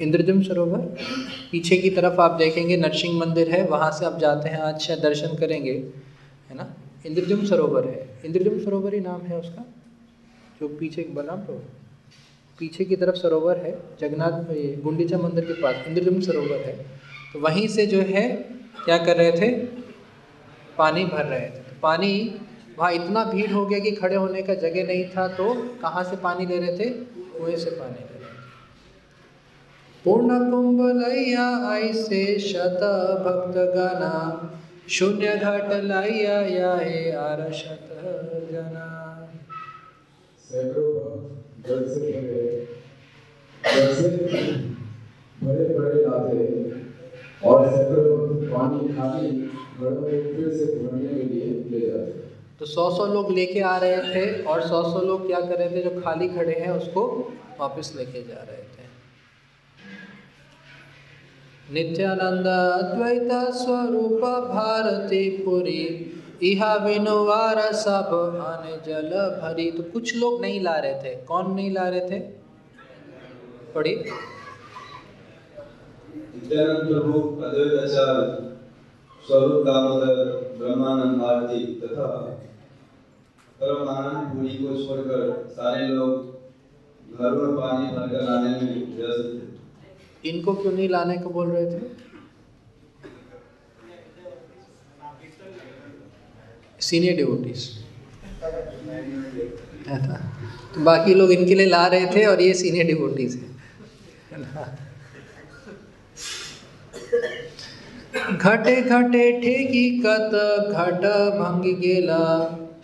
[0.00, 0.78] इंद्रजुम सरोवर।
[1.52, 5.00] पीछे की तरफ़ आप देखेंगे नरसिंह मंदिर है, वहाँ से आप जाते हैं, आज शायद
[5.00, 5.72] दर्शन करेंगे,
[6.50, 6.74] है ना?
[7.06, 9.64] इंद्रजुम सरोवर है। इंद्रजुम सरोवर ही नाम है उसका,
[10.60, 11.62] जो पीछे बना तो
[12.58, 16.76] पीछे की तरफ़ सरोवर है, जगन्नाथ गुंडीचा मंदिर के पास इंद्रजुम सरोवर है।
[17.32, 18.55] तो वहीं से जो है
[18.86, 19.50] क्या कर रहे थे?
[20.78, 22.40] पानी भर रहे थे। पानी,
[22.78, 26.16] वहाँ इतना भीड़ हो गया कि खड़े होने का जगह नहीं था तो कहाँ से
[26.16, 26.90] पानी ले रहे थे?
[26.90, 28.26] कुएँ से पानी ले रहे थे।
[30.04, 32.80] पूर्ण कुंभ लैया ऐसे शत
[33.26, 34.14] भक्त गना,
[34.88, 37.12] शून्य घट लैया या हे
[38.52, 38.92] जना।
[45.42, 46.85] बड़े बड़े लाते
[47.44, 47.66] और
[48.50, 49.28] पानी
[49.80, 52.12] में फिर से भरने के लिए ले जाते
[52.58, 55.70] तो सौ सौ लोग लेके आ रहे थे और सौ सौ लोग क्या कर रहे
[55.70, 55.82] थे?
[55.82, 57.02] जो खाली खड़े हैं, उसको
[57.60, 58.84] वापस लेके जा रहे थे।
[61.72, 65.82] नित्यानंद अद्वैत स्वरूप भारती पुरी
[66.42, 66.74] इहा
[67.72, 68.10] सब
[68.46, 69.10] आने जल
[69.42, 72.18] भरी। तो कुछ लोग नहीं ला रहे थे। कौन नहीं ला रहे थे?
[73.74, 74.04] पढ़िए।
[76.46, 78.26] नित्यानंद प्रभु अद्वैताचार्य
[79.24, 80.18] स्वरूप दामोदर
[80.58, 82.06] ब्रह्मानंद भारती तथा
[83.60, 85.22] परमानंद पुरी को छोड़कर
[85.56, 86.12] सारे लोग
[87.16, 91.66] घरों में पानी भरकर लाने में व्यस्त थे। इनको क्यों नहीं लाने को बोल रहे
[91.72, 91.80] थे?
[96.80, 97.68] सीनियर डिवोटीज
[100.74, 103.48] तो बाकी लोग इनके लिए ला रहे थे और ये सीनियर डिवोटीज है।
[108.26, 110.32] घटे घटे ठेकी कत
[110.70, 111.04] घट
[111.34, 112.22] भंग गेला।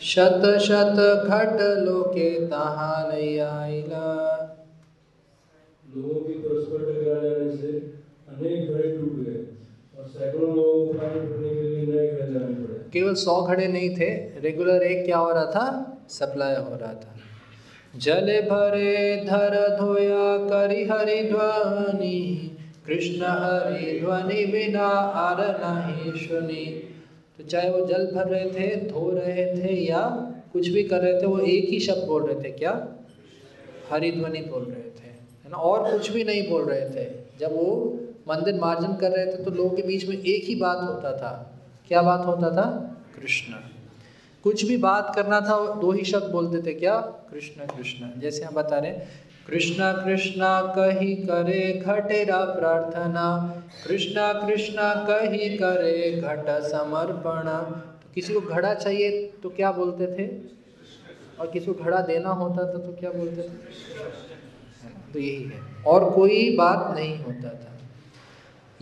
[0.00, 4.10] शत शत घट लोके तहा आइला
[5.96, 7.72] लोगों की परस्पर टकरा जाने से
[8.28, 9.40] अनेक घड़े टूट गए
[9.98, 13.66] और सैकड़ों लोगों को पानी भरने के लिए नए घड़े लाने पड़े। केवल सौ घड़े
[13.68, 15.66] नहीं थे रेगुलर एक क्या हो रहा था?
[16.08, 17.14] सप्लाई हो रहा था।
[17.96, 22.51] जल भरे धर धोया करी हरि ध्वनि।
[22.86, 24.86] कृष्ण हरि ध्वनि बिना
[25.20, 26.64] आर नहीं सुनी।
[27.38, 30.00] तो चाहे वो जल भर रहे थे, धो रहे थे, या
[30.52, 32.88] कुछ भी कर रहे थे, वो एक ही शब्द बोल रहे थे, क्या?
[33.90, 35.08] हरि ध्वनि बोल रहे थे,
[35.44, 35.56] है ना?
[35.56, 37.10] और कुछ भी नहीं बोल रहे थे।
[37.40, 40.78] जब वो मंदिर मार्जन कर रहे थे तो लोगों के बीच में एक ही बात
[40.78, 42.66] होता था। क्या बात होता था?
[43.20, 43.52] कृष्ण।
[44.42, 47.00] कुछ भी बात करना था दो ही शब्द बोलते थे, क्या?
[47.00, 48.90] कृष्ण कृष्ण। जैसे हम बता रहे
[49.46, 53.26] कृष्णा कृष्णा कही करे घटेरा प्रार्थना।
[53.86, 57.48] कृष्णा कृष्णा कही करे घट समर्पण।
[58.02, 60.26] तो किसी को घड़ा चाहिए तो क्या बोलते थे?
[61.40, 63.48] और किसी को घड़ा देना होता था तो क्या बोलते थे?
[65.12, 67.78] तो यही है। और कोई बात नहीं होता था।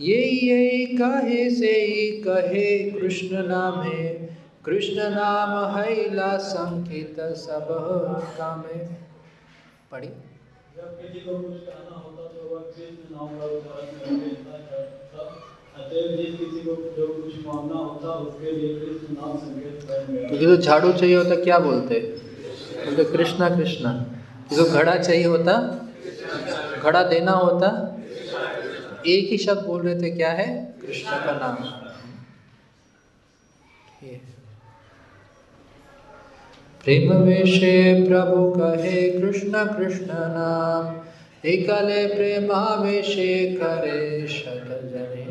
[0.01, 7.67] ये यही कहे से ही कहे कृष्ण नाम। है कृष्ण नाम हैला संकेत सब
[8.37, 8.85] कामे
[9.91, 10.09] पढ़ी?
[10.77, 13.47] जब किसी को कुछ कहना होता तो वह कृष्ण नाम का
[20.37, 21.99] जो कुछ झाड़ू चाहिए होता, क्या बोलते?
[21.99, 23.91] बोलते, कृष्णा कृष्णा।
[24.53, 25.53] को घड़ा चाहिए होता,
[26.83, 27.97] घड़ा देना होता,
[29.07, 30.75] एक ही शब्द बोल रहे थे, क्या है?
[30.87, 31.63] कृष्ण का नाम।
[34.07, 34.30] ये।
[36.83, 37.73] प्रेम वेशे
[38.05, 40.85] प्रभु कहे कृष्ण कृष्ण नाम।
[41.49, 45.25] एकले प्रेमावेशे करे शत जने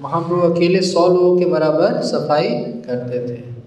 [0.00, 2.48] महाप्रभु अकेले सौ लोगों के बराबर सफ़ाई
[2.86, 3.57] करते थे।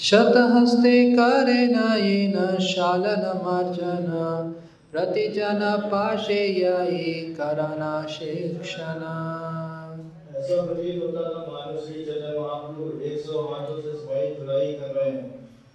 [0.00, 3.24] शत हस्ते करे नयन शालन
[4.92, 7.90] प्रतिजन पाशे यही करना
[10.36, 12.04] ऐसा प्रतीत होता था मानो श्री
[12.38, 13.92] महाप्रभु एक सौ हाथों से
[14.38, 15.26] धुलाई कर रहे हैं।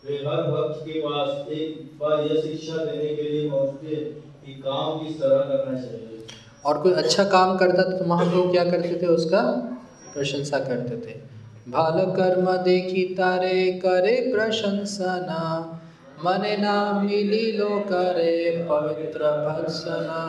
[0.07, 1.69] वे हर भक्त के पास एक
[1.99, 3.95] बार यह शिक्षा देने के लिए पहुँचते
[4.45, 6.25] कि काम किस तरह करना चाहिए।
[6.65, 9.45] और कोई अच्छा काम करता तो महाप्रभु क्या करते थे उसका?
[10.13, 11.15] प्रशंसा करते थे।
[11.67, 15.71] भाल कर्म देखी तारे करे प्रशंसना
[16.25, 20.21] मने ना मिली लो करे पवित्र भत्सना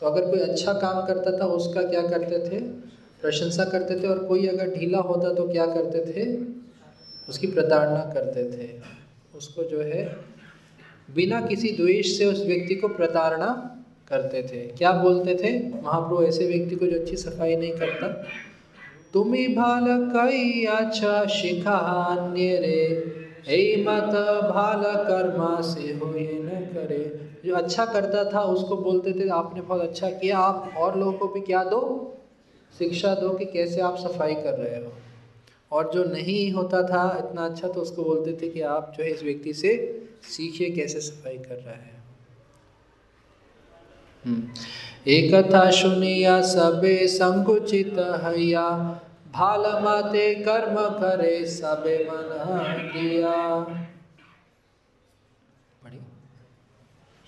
[0.00, 2.60] तो अगर कोई अच्छा काम करता था, उसका क्या करते थे?
[3.22, 6.46] प्रशंसा करते थे और कोई अगर ढीला होता तो क्या करते थे?
[7.28, 8.68] उसकी प्रताड़ना करते थे।
[9.34, 10.16] उसको जो है,
[11.14, 15.58] बिना किसी द्वेष से उस व्यक्ति को प्रताड़ना करते थे। क्या बोलते थे?
[15.82, 18.24] महाप्रभु, ऐसे व्यक्ति को जो अच्छी सफ़ाई नहीं करता
[19.14, 22.84] भाल कई अच्छा शिखान्य रे
[23.48, 24.14] हे मत
[24.48, 29.60] भाल कर्मा से हो ये न करे जो अच्छा करता था उसको बोलते थे आपने
[29.60, 31.80] बहुत अच्छा किया आप और लोगों को भी क्या दो
[32.78, 34.92] शिक्षा दो कि कैसे आप सफ़ाई कर रहे हो
[35.72, 39.10] और जो नहीं होता था इतना अच्छा तो उसको बोलते थे कि आप जो है
[39.10, 39.74] इस व्यक्ति से
[40.28, 42.00] सीखिए कैसे सफ़ाई कर रहा है
[45.06, 48.68] एक था सुनिया सबे संकुचित हैया।
[49.34, 52.28] भाल माते कर्म करे सबे मन
[52.92, 53.32] दिया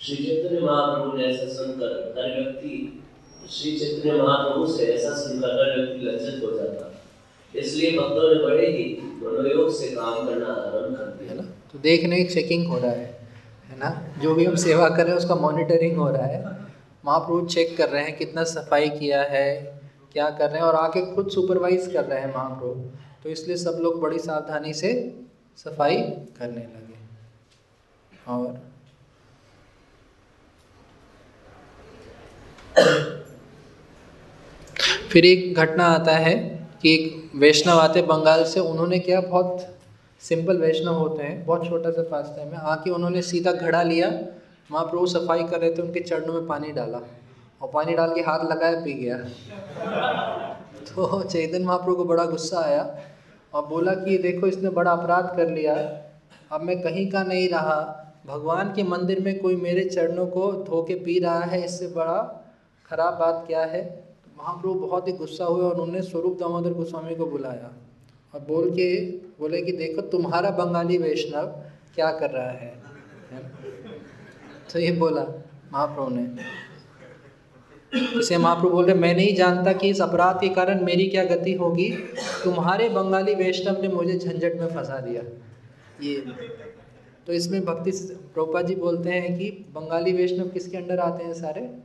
[0.01, 3.03] श्री चैतन्य महाप्रभु ने ऐसा सुनकर हर व्यक्ति
[3.51, 6.91] श्री चैतन्य महाप्रभु से ऐसा सुनकर हर व्यक्ति लज्जित हो जाता।
[7.55, 8.85] इसलिए भक्तों ने बड़े ही
[9.23, 11.43] मनोयोग से काम करना आरंभ कर दिया। ना?
[11.73, 13.29] तो देखने चेकिंग हो रहा है
[13.71, 13.91] है ना?
[14.23, 16.64] जो भी हम सेवा कर रहे हैं उसका मॉनिटरिंग हो रहा है।
[17.05, 19.49] महाप्रभु चेक कर रहे हैं कितना सफ़ाई किया है,
[20.13, 22.91] क्या कर रहे हैं और आके खुद सुपरवाइज कर रहे हैं महाप्रभु।
[23.23, 24.93] तो इसलिए सब लोग बड़ी सावधानी से
[25.59, 25.97] सफ़ाई
[26.39, 26.83] करने लगे।
[28.29, 28.63] और
[35.11, 36.35] फिर एक घटना आता है
[36.83, 39.67] कि एक वैष्णव आते बंगाल से, उन्होंने क्या बहुत
[40.23, 44.11] सिंपल वैष्णव होते हैं, बहुत छोटा सा फास्ट में आके उन्होंने सीधा घड़ा लिया
[44.75, 47.01] वहाँ पर वो सफ़ाई कर रहे थे, उनके चरणों में पानी डाला
[47.63, 49.17] और पानी डाल के हाथ लगाया, पी गया।
[50.89, 52.99] तो चैतन्य महाप्रभु को बड़ा गुस्सा आया
[53.55, 55.75] और बोला कि देखो, इसने बड़ा अपराध कर लिया।
[56.53, 60.83] अब मैं कहीं का नहीं रहा। भगवान के मंदिर में कोई मेरे चरणों को धो
[60.83, 62.19] के पी रहा है, इससे बड़ा
[62.91, 63.85] खराब बात क्या है?
[64.25, 67.71] तो महाप्रभु बहुत ही गुस्सा हुए और उन्होंने स्वरूप दामोदर गोस्वामी को बुलाया
[68.35, 69.01] और बोल के
[69.41, 71.47] बोले कि देखो, तुम्हारा बंगाली वैष्णव
[71.95, 72.85] क्या कर रहा है?
[74.73, 75.23] तो ये बोला,
[75.73, 76.37] महाप्रभु ने।
[78.21, 81.53] इसे महाप्रभु बोल रहे, मैं नहीं जानता कि इस अपराध के कारण मेरी क्या गति
[81.53, 81.91] होगी।
[82.45, 85.23] तुम्हारे बंगाली वैष्णव ने मुझे झंझट में फंसा दिया।
[86.03, 86.25] ये।
[87.27, 87.91] तो इसमें भक्ति
[88.35, 91.79] प्रोपा जी बोलते हैं कि बंगाली वैष्णव किसके अंडर आते हैं सारे?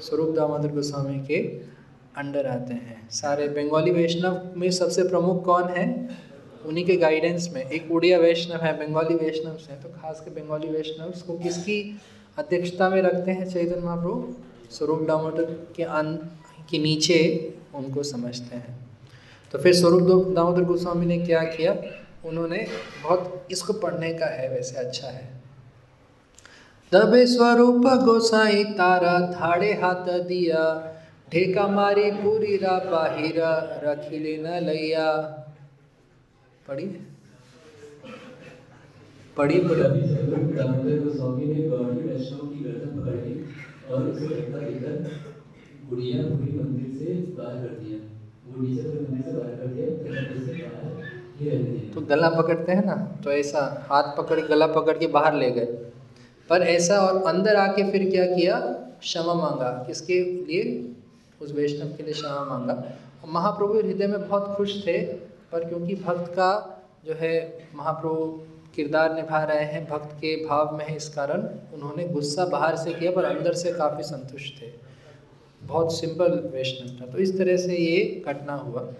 [0.00, 1.38] स्वरूप दामोदर गोस्वामी के
[2.16, 6.08] अंडर आते हैं। सारे बंगाली वैष्णव में सबसे प्रमुख कौन है?
[6.66, 10.68] उन्हीं के गाइडेंस में, एक उड़िया वैष्णव है, बंगाली वैष्णव हैं तो खास के बंगाली
[10.68, 12.00] वैष्णव को किसकी
[12.38, 14.34] अध्यक्षता में रखते हैं चैतन्य महाप्रभु?
[14.70, 15.44] स्वरूप दामोदर
[15.76, 16.16] के अन,
[16.70, 18.78] के नीचे उनको समझते हैं।
[19.52, 21.76] तो फिर स्वरूप दामोदर गोस्वामी ने क्या किया?
[22.24, 22.66] उन्होंने
[23.04, 25.42] बहुत, इसको पढ़ने का है, वैसे अच्छा है।
[26.92, 30.90] तबे स्वरूप गोसाई तारा थाड़े हाथ दिया,
[31.32, 35.40] ढेका मारी पूरी रा बाहिरा, रखी लेना लैया।
[36.68, 36.86] पढ़ी
[39.36, 39.58] पढ़ी
[51.94, 52.94] तो गला पकड़ते हैं ना
[53.24, 55.64] तो ऐसा हाथ पकड़, गला पकड़ के बाहर ले गए।
[56.50, 58.60] पर ऐसा और अंदर आके फिर क्या किया?
[59.00, 60.94] क्षमा मांगा। किसके लिए?
[61.42, 62.92] उस वैष्णव के लिए क्षमा मांगा।
[63.28, 66.50] महाप्रभु हृदय में बहुत खुश थे। पर क्योंकि भक्त का
[67.04, 71.42] जो है महाप्रभु किरदार निभा रहे हैं, भक्त के भाव में है इस कारण
[71.74, 74.70] उन्होंने गुस्सा बाहर से किया, पर अंदर से काफ़ी संतुष्ट थे।
[75.62, 78.92] बहुत सिंपल वैष्णव था। तो इस तरह से ये घटना हुआ।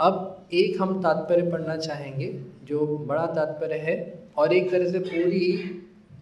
[0.00, 5.78] अब एक हम तात्पर्य पढ़ना चाहेंगे, जो बड़ा तात्पर्य है, और एक तरह से पूरी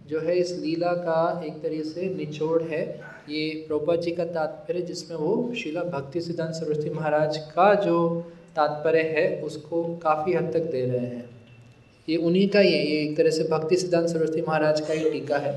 [0.07, 4.81] जो है इस लीला का एक तरह से निचोड़ है। ये प्रोपा जी का तात्पर्य,
[4.81, 10.71] जिसमें वो शिला भक्ति सिद्धांत सरस्वती महाराज का जो तात्पर्य है उसको काफ़ी हद तक
[10.71, 11.29] दे रहे हैं।
[12.09, 15.11] ये उन्हीं का ही है ये एक तरह से भक्ति सिद्धांत सरस्वती महाराज का ही
[15.11, 15.53] टीका है।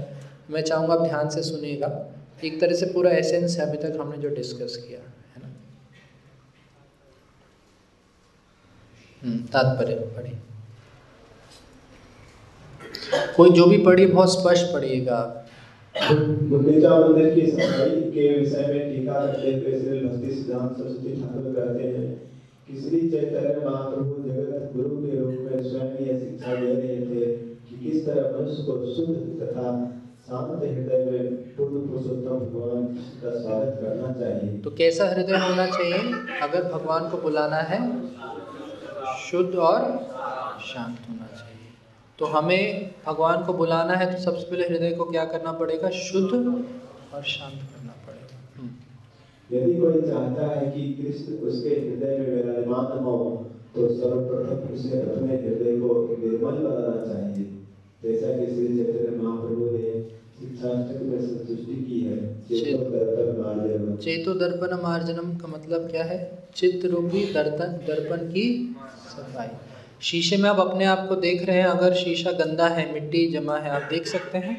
[0.52, 1.90] मैं चाहूँगा आप ध्यान से सुनिएगा।
[2.44, 5.54] एक तरह से पूरा एसेंस है अभी तक हमने जो डिस्कस किया है ना?
[9.22, 10.38] हम्म, तात्पर्य पढ़िए।
[13.36, 15.20] कोई जो भी पढ़ी बहुत स्पष्ट पढ़िएगा
[15.96, 21.54] गुंडीचा मंदिर की सफ़ाई के विषय में टीका करते हुए श्री भक्ति सिद्धांत सरस्वती ठाकुर
[21.56, 22.33] कहते हैं
[22.68, 27.26] श्री चैतन्य महाप्रभु जगत गुरु के रूप में स्वयं यह शिक्षा दे रहे थे
[27.66, 29.74] कि किस तरह मनुष्य को शुद्ध तथा
[30.28, 32.86] शांत हृदय में पूर्ण पुरुषोत्तम भगवान
[33.24, 36.00] का स्वागत करना चाहिए। तो कैसा हृदय होना चाहिए?
[36.42, 37.82] अगर भगवान को बुलाना है,
[39.20, 39.82] शुद्ध और
[40.64, 41.70] शांत होना चाहिए।
[42.20, 45.90] तो हमें भगवान को बुलाना है तो सबसे पहले हृदय को क्या करना पड़ेगा?
[45.90, 47.73] शुद्ध और शांत।
[49.54, 53.16] यदि कोई चाहता है कि कृष्ण उसके हृदय में विराजमान हो
[53.76, 55.90] तो सर्वप्रथम उसे अपने हृदय को
[56.20, 57.46] निर्मल बनाना चाहिए।
[58.04, 59.92] जैसा कि श्री चैतन्य महाप्रभु ने
[63.98, 66.18] चेतो दर्पण मार्जनम का मतलब क्या है?
[66.56, 68.76] चित्त रूपी दर्पण दर्पण की
[69.10, 69.48] सफ़ाई।
[70.02, 73.58] शीशे में आप अपने आप को देख रहे हैं अगर शीशा गंदा है मिट्टी जमा
[73.58, 74.56] है आप देख सकते हैं?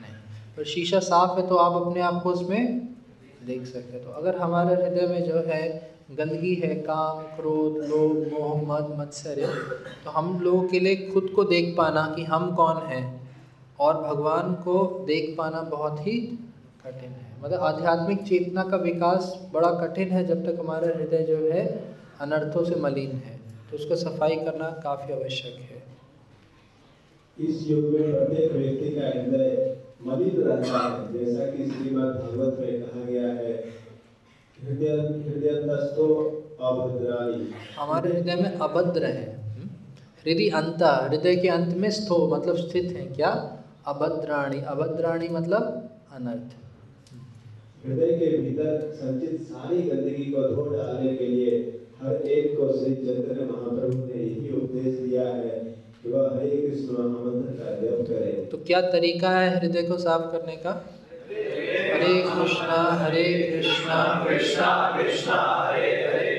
[0.00, 2.93] नहीं। पर शीशा साफ़ है तो आप अपने आप को उसमें
[3.46, 5.62] देख सकते तो। अगर हमारे हृदय में जो है
[6.10, 9.46] गंदगी है, काम, क्रोध, लोभ, मोह, मद, मत्सर्य
[10.04, 13.04] तो हम लोगों के लिए खुद को देख पाना कि हम कौन हैं
[13.78, 16.20] और भगवान को देख पाना बहुत ही
[16.84, 21.36] कठिन है। मतलब आध्यात्मिक चेतना का विकास बड़ा कठिन है जब तक हमारा हृदय जो
[21.52, 21.64] है
[22.20, 23.38] अनर्थों से मलिन है।
[23.70, 25.82] तो उसको सफ़ाई करना काफ़ी आवश्यक है।
[27.36, 29.76] इस युग में प्रत्येक व्यक्ति का हृदय
[30.06, 33.84] मलिन रहता है जैसा कि श्रीमद् भागवत में कहा गया है
[34.62, 34.88] हृदय
[35.28, 35.48] हृदय
[36.60, 37.48] अभद्राणी
[37.78, 39.68] हमारे हृदय में अभद्र है। हम्म?
[40.26, 43.58] हृदय अंत हृदय के अंत में स्थो मतलब स्थित है क्या?
[43.86, 46.54] अभद्राणी। अभद्राणी मतलब अनर्थ।
[47.86, 52.94] हृदय के भीतर संचित सारी गंदगी को धो डालने के लिए हर एक को श्री
[52.94, 56.56] चैतन्य महाप्रभु ने यही उपदेश दिया है। हरे
[58.50, 60.72] तो क्या तरीका है हृदय को साफ़ करने का?
[61.30, 66.32] हरे कृष्णा हरे कृष्णा कृष्णा कृष्णा हरे हरे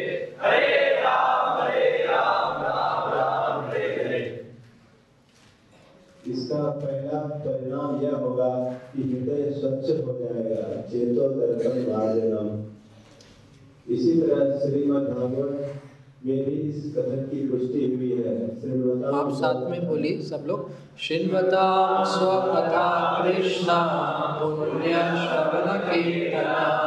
[6.27, 8.49] इसका पहला परिणाम यह होगा
[8.93, 12.47] कि हृदय स्वच्छ हो जाएगा चेतो दर्पण मार्जनम
[13.87, 15.84] इसी तरह श्रीमद् भागवत
[16.25, 18.45] में भी इस कथन की पुष्टि हुई है।
[19.13, 20.69] आप साथ में बोलिए सब लोग।
[20.99, 23.79] श्रृणवता स्वकथा कृष्णा
[24.41, 26.85] पुण्य श्रवण कीर्तना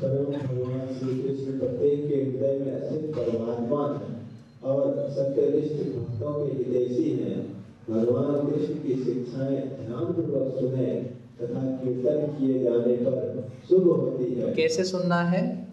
[0.00, 4.16] भगवान श्री कृष्ण प्रत्येक के हृदय में परमात्मा है
[4.64, 7.55] और सत्यनिष्ठ भक्तों के हितैषी हैं।
[7.90, 10.86] भगवान कृष्ण की शिक्षाएँ ध्यानपूर्वक सुने
[11.42, 15.68] तथा कीर्तन किए जाने पर शुभ होती है। कैसे सुनना है?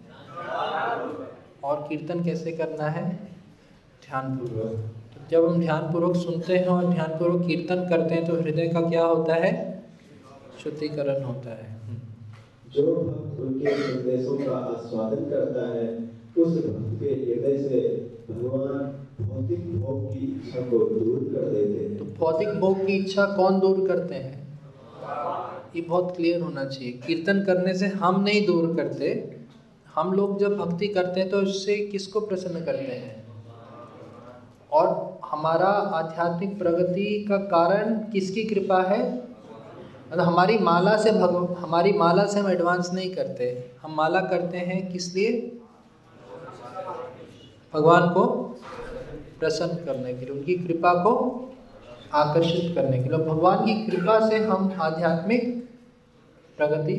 [1.64, 3.14] और कीर्तन कैसे करना है?
[4.06, 4.72] ध्यानपूर्वक।
[5.14, 8.68] तो जब हम ध्यान पूर्वक सुनते हैं और ध्यान पूर्वक कीर्तन करते हैं तो हृदय
[8.68, 9.84] का क्या होता है?
[10.64, 11.72] शुद्धिकरण होता है।
[12.74, 15.88] जो भक्त उनके संदेशों का आस्वादन करता है
[16.38, 17.80] उस भक्त के हृदय से
[18.30, 23.24] भगवान भौतिक भोग की इच्छा को दूर कर देते हैं। तो भौतिक भोग की इच्छा
[23.24, 24.60] कौन दूर करते हैं?
[25.76, 29.36] ये बहुत क्लियर होना चाहिए। कीर्तन करने से हम नहीं दूर करते।
[29.94, 33.24] हम लोग जब भक्ति करते हैं तो इससे किसको प्रसन्न करते हैं?
[34.72, 39.16] और हमारा आध्यात्मिक प्रगति का कारण किसकी कृपा है?
[40.12, 44.58] मतलब हमारी माला से भगव हमारी माला से हम एडवांस नहीं करते। हम माला करते
[44.58, 45.60] हैं किस लिए?
[47.74, 48.24] भगवान को।
[49.44, 51.12] प्रसन्न करने के लिए, उनकी कृपा को
[52.14, 55.48] आकर्षित करने के लिए। भगवान की कृपा से हम आध्यात्मिक
[56.56, 56.96] प्रगति,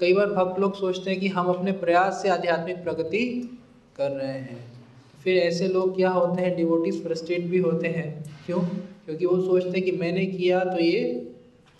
[0.00, 3.24] कई बार भक्त लोग सोचते हैं कि हम अपने प्रयास से आध्यात्मिक प्रगति
[3.96, 4.58] कर रहे हैं।
[5.24, 8.08] फिर ऐसे लोग क्या होते हैं डिवोटिस फ्रस्ट्रेट भी होते हैं।
[8.46, 8.60] क्यों?
[9.04, 11.02] क्योंकि वो सोचते हैं कि मैंने किया तो ये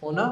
[0.02, 0.26] होना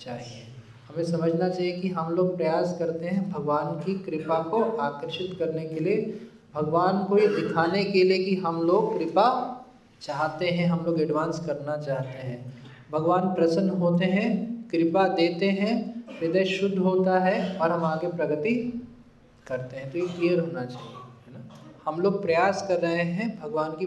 [0.00, 0.42] चाहिए।
[0.88, 5.64] हमें समझना चाहिए कि हम लोग प्रयास करते हैं भगवान की कृपा को आकर्षित करने
[5.66, 9.26] के लिए भगवान को ये दिखाने के लिए कि हम लोग कृपा
[10.02, 12.54] चाहते हैं, हम लोग एडवांस करना चाहते हैं।
[12.90, 14.30] भगवान प्रसन्न होते हैं,
[14.68, 15.74] कृपा देते हैं,
[16.20, 18.54] हृदय शुद्ध होता है और हम आगे प्रगति
[19.46, 20.94] करते हैं। तो ये क्लियर होना चाहिए,
[21.26, 21.44] है ना?
[21.84, 23.86] हम लोग प्रयास कर रहे हैं भगवान की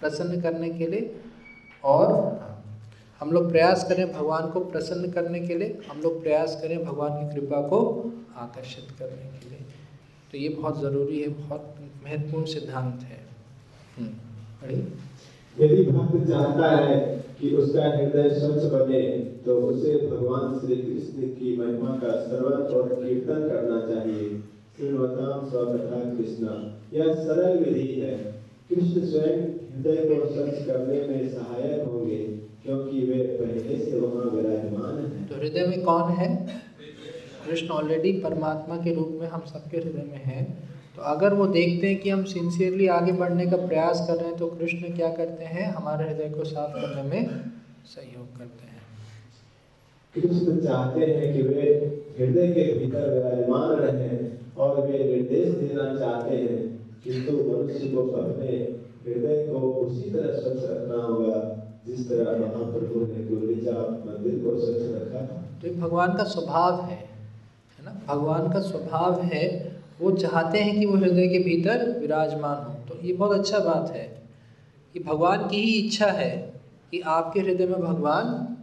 [0.00, 1.20] प्रसन्न करने के लिए
[1.84, 2.14] और
[3.20, 7.12] हम लोग प्रयास करें भगवान को प्रसन्न करने के लिए, हम लोग प्रयास करें भगवान
[7.12, 7.78] की कृपा को
[8.36, 9.64] आकर्षित करने के लिए।
[10.32, 13.20] तो ये बहुत ज़रूरी है बहुत महत्वपूर्ण सिद्धांत है।
[15.56, 16.94] यदि भक्त चाहता है
[17.40, 19.02] कि उसका हृदय स्वच्छ बने
[19.44, 24.28] तो उसे भगवान श्री कृष्ण की महिमा का श्रवण और कीर्तन करना चाहिए।
[24.76, 26.44] श्रीमताम स्वकथा कृष्ण
[26.92, 28.16] यह सरल विधि है।
[28.70, 29.40] कृष्ण स्वयं
[29.72, 32.18] हृदय को स्वच्छ करने में सहायक होंगे
[32.64, 36.28] क्योंकि वे पहले से वहाँ विराजमान हैं। तो हृदय में कौन है?
[37.48, 41.86] कृष्ण ऑलरेडी परमात्मा के रूप में हम सबके हृदय में हैं। तो अगर वो देखते
[41.86, 45.44] हैं कि हम सिंसियरली आगे बढ़ने का प्रयास कर रहे हैं तो कृष्ण क्या करते
[45.44, 45.72] हैं?
[45.74, 47.26] हमारे हृदय को साफ़ करने में
[47.84, 48.82] सहयोग करते हैं।
[50.14, 51.62] कृष्ण चाहते हैं कि वे
[52.18, 56.72] हृदय के भीतर विराजमान रहें और वे निर्देश देना चाहते हैं।
[57.04, 58.48] किंतु मनुष्य को अपने
[59.06, 64.82] हृदय को उसी तरह स्वच्छ रखना होगा जिस तरह महाप्रभु ने गुंडीचा मंदिर को स्वच्छ
[64.82, 67.11] रखा था। तो भगवान का स्वभाव है।
[67.82, 68.14] है ना?
[68.14, 73.06] भगवान का स्वभाव है वो चाहते हैं कि वो हृदय के भीतर विराजमान हो। तो
[73.06, 74.22] ये बहुत अच्छा बात है
[74.92, 76.52] कि भगवान की ही इच्छा है
[76.90, 78.56] कि आपके हृदय में भगवान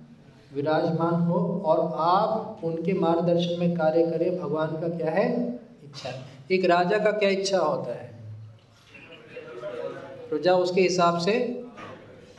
[0.55, 5.59] विराजमान हो और आप उनके मार्गदर्शन में कार्य करें। भगवान का क्या है?
[5.83, 6.09] इच्छा
[6.51, 8.09] एक राजा का क्या इच्छा होता है?
[10.29, 11.63] प्रजा उसके हिसाब से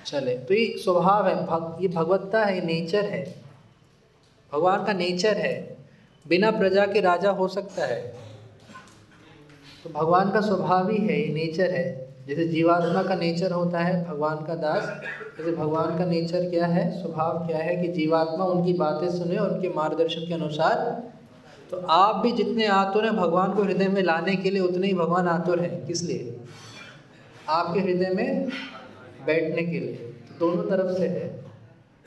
[0.07, 3.35] चले। तो ये स्वभाव है भग, ये भगवत्ता है नेचर है।
[4.53, 5.80] भगवान का नेचर है।
[6.29, 8.15] बिना प्रजा के राजा हो सकता है।
[9.85, 14.05] तो भगवान का स्वभाव ही है, ये नेचर है। जैसे जीवात्मा का नेचर होता है,
[14.11, 14.85] भगवान का दास,
[15.39, 19.51] जैसे भगवान का नेचर क्या है, स्वभाव क्या है कि जीवात्मा उनकी बातें सुने और
[19.51, 21.03] उनके मार्गदर्शन के अनुसार।
[21.71, 24.95] तो आप भी जितने आतुर हैं, भगवान को हृदय में लाने के लिए उतने ही
[24.95, 26.37] भगवान आतुर हैं। किस लिए?
[27.49, 28.49] आपके हृदय में
[29.27, 31.40] बैठने के लिए। तो दोनों तरफ़ से है।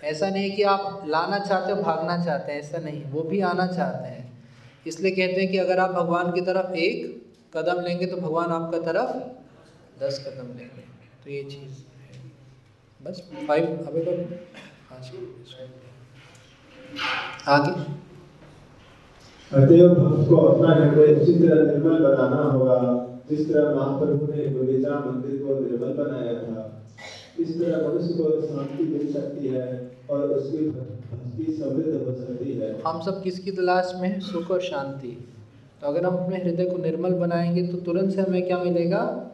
[0.04, 3.68] ऐसा नहीं कि आप लाना चाहते हो, भागना चाहते हैं, ऐसा नहीं, वो भी आना
[3.68, 4.44] चाहते हैं।
[4.88, 7.24] इसलिए कहते हैं कि अगर आप भगवान की तरफ़ एक
[7.58, 9.18] कदम लेंगे तो भगवान आपका तरफ़
[10.04, 10.84] दस कदम लेंगे।
[11.24, 12.32] तो ये चीज़ है।
[13.04, 14.40] बस फाइव अभी कर
[17.48, 18.04] आगे।
[19.52, 22.78] अतएव भक्त को अपना हृदय उसी तरह निर्मल बनाना होगा,
[23.30, 26.83] जिस तरह महाप्रभु ने गुंडीचा मंदिर को निर्मल बनाया था।
[27.40, 32.82] इस तरह मनुष्य को शांति मिल सकती है और उसकी भक्ति समृद्ध हो सकती है।
[32.82, 34.20] हम सब किसकी तलाश में है?
[34.20, 35.28] सुख और शांति।
[35.82, 39.30] तो अगर हम अपने हृदय को निर्मल बनाएँगे तो तुरंत से हमें क्या मिलेगा?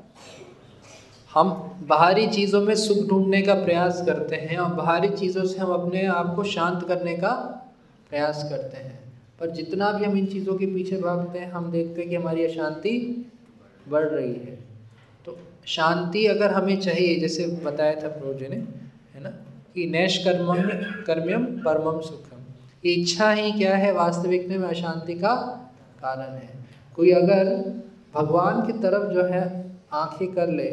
[1.33, 1.49] हम
[1.87, 6.05] बाहरी चीज़ों में सुख ढूँढने का प्रयास करते हैं और बाहरी चीज़ों से हम अपने
[6.05, 7.31] आप को शांत करने का
[8.09, 8.99] प्रयास करते हैं।
[9.39, 12.45] पर जितना भी हम इन चीज़ों के पीछे भागते हैं, हम देखते हैं कि हमारी
[12.45, 13.25] अशांति
[13.89, 14.68] बढ़ रही है।
[15.29, 18.55] तो शांति अगर हमें चाहिए, जैसे बताया था प्रभु जी ने,
[19.15, 19.29] है ना,
[19.75, 20.61] कि नैश कर्मम
[21.03, 22.37] कर्म्यम परमम सुखम।
[22.85, 24.57] इच्छा ही क्या है वास्तविक में?
[24.57, 25.35] अशांति का
[26.01, 26.49] कारण है।
[26.95, 27.45] कोई अगर
[28.13, 29.43] भगवान की तरफ़ जो है
[29.93, 30.69] आँखें कर ले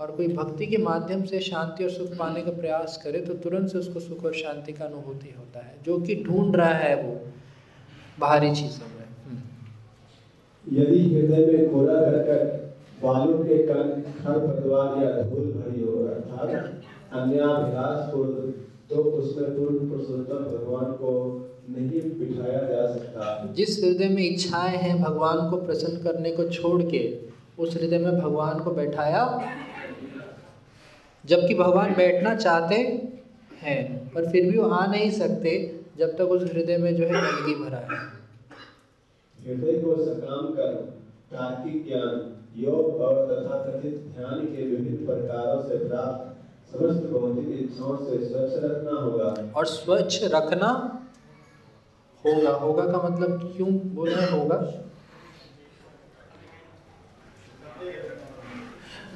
[0.00, 3.72] और कोई भक्ति के माध्यम से शांति और सुख पाने का प्रयास करे तो तुरंत
[3.72, 7.20] से उसको सुख और शांति का अनुभूति होता है, जो कि ढूंढ रहा है वो
[8.18, 9.04] बाहरी चीज़ों में।
[10.66, 12.65] यदि हृदय में कोरा करकट
[13.06, 16.50] बालू के कण खरपतवार या धूल भरी हो अर्थात
[17.12, 18.24] अन्याभिलाष हो
[18.90, 21.12] तो उसमें पूर्ण पुरुषोत्तम भगवान को
[21.68, 26.82] नहीं बिठाया जा सकता। जिस हृदय में इच्छाएँ हैं भगवान को प्रसन्न करने को छोड़
[26.82, 27.00] के
[27.58, 29.24] उस हृदय में भगवान को बैठाया?
[31.24, 32.76] जबकि भगवान बैठना चाहते
[33.62, 33.80] हैं
[34.14, 35.56] पर फिर भी वो आ नहीं सकते
[35.98, 37.98] जब तक उस हृदय में जो है गंदगी भरा है।
[39.38, 40.72] हृदय को सकाम कर
[41.32, 46.36] तार्किक ज्ञान। योग और तथा कथित ध्यान के विभिन्न प्रकारों से प्राप्त
[46.72, 50.68] समस्त भौतिक इच्छाओं से स्वच्छ रखना होगा। और स्वच्छ रखना
[52.24, 54.56] होगा। होगा का मतलब क्यों बोल होगा?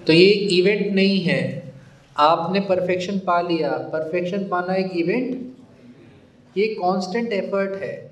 [0.07, 1.73] तो ये इवेंट नहीं है।
[2.17, 5.57] आपने परफेक्शन पा लिया। परफेक्शन पाना एक इवेंट
[6.59, 8.10] ये कांस्टेंट एफर्ट है।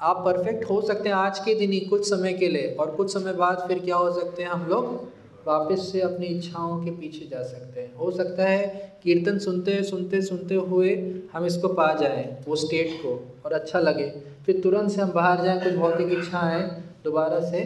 [0.00, 3.12] आप परफेक्ट हो सकते हैं आज के दिन ही, कुछ समय के लिए। और कुछ
[3.12, 5.14] समय बाद फिर क्या हो सकते हैं हम लोग?
[5.46, 10.22] वापस से अपनी इच्छाओं के पीछे जा सकते हैं। हो सकता है कीर्तन सुनते सुनते
[10.22, 14.12] सुनते हुए हम इसको पा जाएँ, वो स्टेट को, और अच्छा लगे।
[14.46, 17.60] फिर तुरंत से हम बाहर जाएँ कुछ भौतिक इच्छा आए, दोबारा से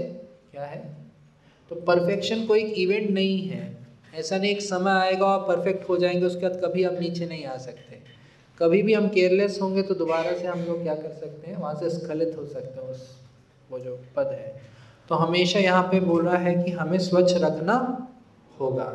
[0.52, 0.96] क्या है?
[1.70, 3.76] तो परफेक्शन कोई एक इवेंट नहीं है।
[4.14, 7.44] ऐसा नहीं, एक समय आएगा और परफेक्ट हो जाएँगे, उसके बाद कभी आप नीचे नहीं
[7.44, 8.17] आ सकते।
[8.58, 11.56] कभी भी हम केयरलेस होंगे तो दोबारा से हम लोग क्या कर सकते हैं?
[11.58, 13.06] वहाँ से स्खलित हो सकते हैं उस,
[13.70, 14.60] वो जो पद है।
[15.08, 17.76] तो हमेशा यहाँ पे बोल रहा है कि हमें स्वच्छ रखना
[18.60, 18.88] होगा।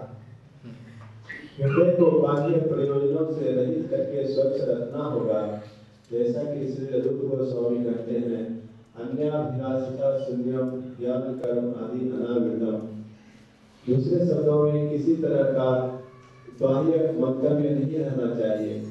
[1.59, 5.41] बाह्य प्रयोजनों से रहित करके स्वच्छ रखना होगा,
[6.11, 8.45] जैसा कि श्री रूप गोस्वामी कहते हैं,
[8.95, 10.69] अन्याभिलाषिता, शून्यम
[10.99, 12.77] ज्ञान कर्म आदि अनावृतम
[13.85, 15.69] दूसरे शब्दों में किसी तरह का
[16.61, 18.81] बाह्य मंतव्य नहीं रहना चाहिए।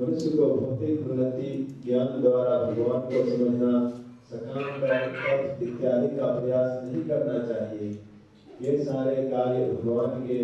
[0.00, 1.48] मनुष्य को भौतिक उन्नति
[1.86, 3.72] ज्ञान द्वारा भगवान को समझना
[4.30, 4.64] सकाम
[5.62, 7.98] इत्यादि का प्रयास नहीं करना चाहिए।
[8.62, 10.38] ये सारे कार्य भगवान के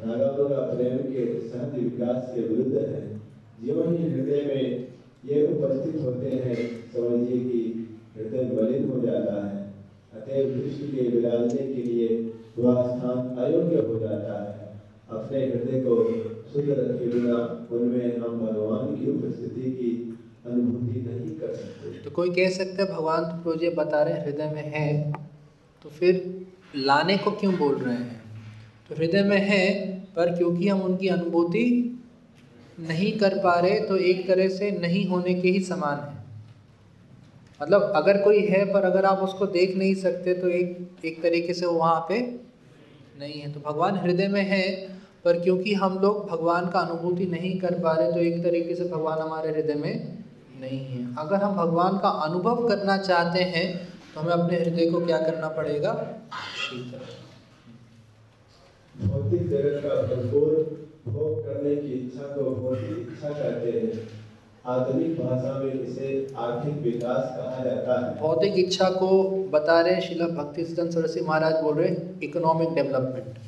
[0.00, 3.02] नागानुगा प्रेम के सहज विकास के विरुद्ध है।
[3.64, 4.88] जीवन ही हृदय में
[5.24, 6.56] ये उपस्थित होते हैं,
[6.92, 7.60] समझिए कि
[8.16, 9.66] हृदय मलिन हो जाता है।
[10.14, 15.94] अतएव दृष्टि के विराजने के लिए वह स्थान अयोग्य हो जाता है। अपने हृदय को
[16.52, 17.06] शुद्ध रखे
[17.76, 19.90] उनमें हम भगवान की उपस्थिति की
[20.46, 24.50] अनुभूति नहीं कर सकते तो कोई कह सकता है, भगवान तो प्रोजे बता रहे हृदय
[24.54, 25.12] में है।
[25.84, 26.46] तो फिर
[26.76, 28.22] लाने को क्यों बोल रहे हैं?
[28.88, 29.64] तो हृदय में है,
[30.16, 31.64] पर क्योंकि हम उनकी अनुभूति
[32.80, 36.16] नहीं कर पा रहे तो एक तरह से नहीं होने के ही समान है।
[37.60, 41.54] मतलब अगर कोई है, पर अगर आप उसको देख नहीं सकते तो एक एक तरीके
[41.54, 42.20] से वहाँ पे
[43.20, 44.66] नहीं है। तो भगवान हृदय में है
[45.24, 48.84] पर क्योंकि हम लोग भगवान का अनुभूति नहीं कर पा रहे तो एक तरीके से
[48.84, 49.94] भगवान हमारे हृदय में
[50.60, 53.66] नहीं है। अगर हम भगवान का अनुभव करना चाहते हैं
[54.14, 55.92] तो हमें अपने हृदय को क्या करना पड़ेगा?
[56.58, 57.02] शीतल।
[59.06, 60.50] भौतिक जगत का भरपूर
[61.08, 64.06] भोग करने की इच्छा को भौतिक इच्छा कहते हैं।
[64.66, 66.08] आधुनिक भाषा में इसे
[66.38, 69.08] आर्थिक विकास कहा जाता है। भौतिक इच्छा को
[69.50, 73.38] बता रहे शिला भक्ति सरस्वती महाराज बोल रहे इकोनॉमिक डेवलपमेंट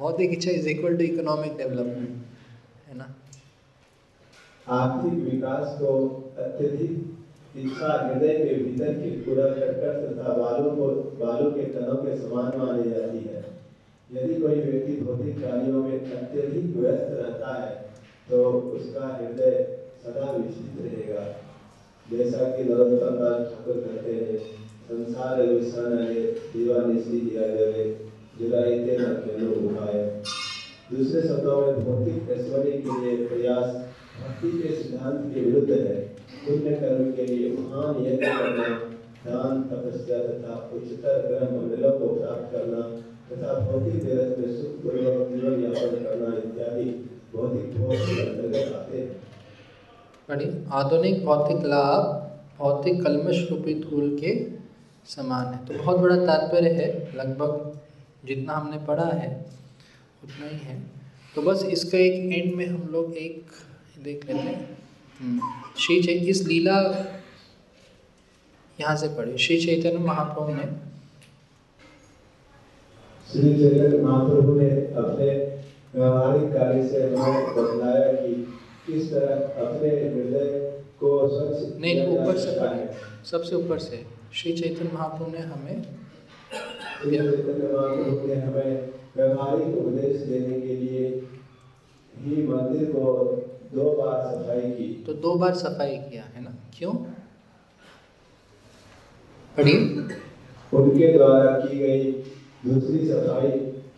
[0.00, 3.06] भौतिक इच्छा is equal to economic development है ना?
[4.68, 5.90] आर्थिक विकास को
[6.38, 6.92] अत्यधिक
[7.56, 10.86] इच्छा, हृदय के भीतर की पूरा करकट तथा बालों को,
[11.20, 13.44] बालों के तनों के समान मानी जाती है।
[14.10, 17.70] यदि कोई व्यक्ति भौतिक कार्यों में अत्यधिक व्यस्त रहता है
[18.30, 18.42] तो
[18.76, 19.52] उसका हृदय
[20.02, 21.24] सदा विचलित रहेगा।
[22.06, 24.38] जैसा कि नरोत्तम दास ठाकुर कहते हैं,
[24.88, 25.96] संसार विषाण
[26.52, 27.44] दीवानिशी दिया
[28.40, 30.22] जावे जुराइते न खेलो उपाय
[30.92, 33.74] दूसरे शब्दों में, भौतिक ऐश्वर्य के लिए प्रयास,
[34.20, 35.94] भक्ति के सिद्धांत के विरुद्ध है।
[36.46, 38.68] पुण्य कर्म के लिए महान यज्ञ करना,
[39.26, 42.80] दान, तपस्या तथा उच्चतर ग्रह मंडलों को प्राप्त करना
[43.30, 50.70] तथा भौतिक जगत में सुखपूर्वक जीवन यापन करना इत्यादि भौतिक भोग के अंतर्गत आते हैं।
[50.72, 52.02] आधुनिक भौतिक लाभ,
[52.58, 54.46] भौतिक कलमश रूपी धूल के
[55.06, 57.80] समान है। तो बहुत बड़ा तात्पर्य है, लगभग
[58.24, 59.28] जितना हमने पढ़ा है
[60.24, 60.78] उतना ही है।
[61.34, 63.50] तो बस इसका एक एंड में हम लोग एक
[64.04, 64.78] देख लेते हैं।
[65.20, 65.40] हम्म,
[65.78, 66.76] श्री चैत इस लीला
[68.78, 70.64] यहाँ से पढ़े श्री चैतन्य महाप्रभु ने
[73.28, 74.70] श्री चैतन्य महाप्रभु ने
[75.02, 75.28] अपने
[75.94, 78.34] व्यवहारिक कार्य से हमें बतलाया कि
[78.86, 80.48] किस तरह अपने हृदय
[81.00, 82.50] को स्वच्छ नहीं ऊपर से
[83.30, 85.99] सबसे ऊपर से। श्री चैतन्य महाप्रभु ने हमें
[87.06, 91.22] ने हमें व्यवहारिक उपदेश देने के लिए
[92.18, 93.36] ही मंदिर को
[93.74, 96.54] दो बार सफ़ाई की तो दो बार सफ़ाई किया है ना?
[96.78, 96.94] क्यों?
[99.56, 99.78] पढ़िए।
[100.74, 102.12] उनके द्वारा की गई
[102.66, 103.50] दूसरी सफ़ाई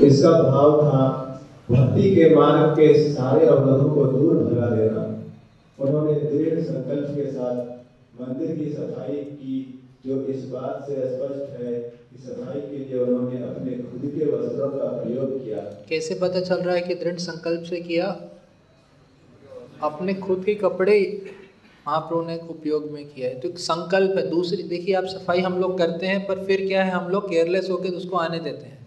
[0.00, 1.29] इसका भाव था
[1.70, 5.24] भक्ति के मार्ग के सारे अवरोधों को दूर भगा देना।
[5.80, 7.56] उन्होंने दृढ़ संकल्प के साथ
[8.20, 13.36] मंदिर की सफ़ाई की, जो इस बात से स्पष्ट है कि सफ़ाई के लिए उन्होंने
[13.36, 15.56] अपने खुद के वस्त्रों का प्रयोग किया।
[15.88, 18.20] कैसे पता चल रहा है कि दृढ़ संकल्प से किया?
[19.82, 21.22] अपने खुद के कपड़े
[21.88, 25.60] महाप्रभु ने उपयोग में किया है। तो एक संकल्प है। दूसरी, देखिए, आप सफ़ाई हम
[25.60, 26.90] लोग करते हैं, पर फिर क्या है?
[26.90, 28.79] हम लोग केयरलेस होकर उसको आने देते हैं।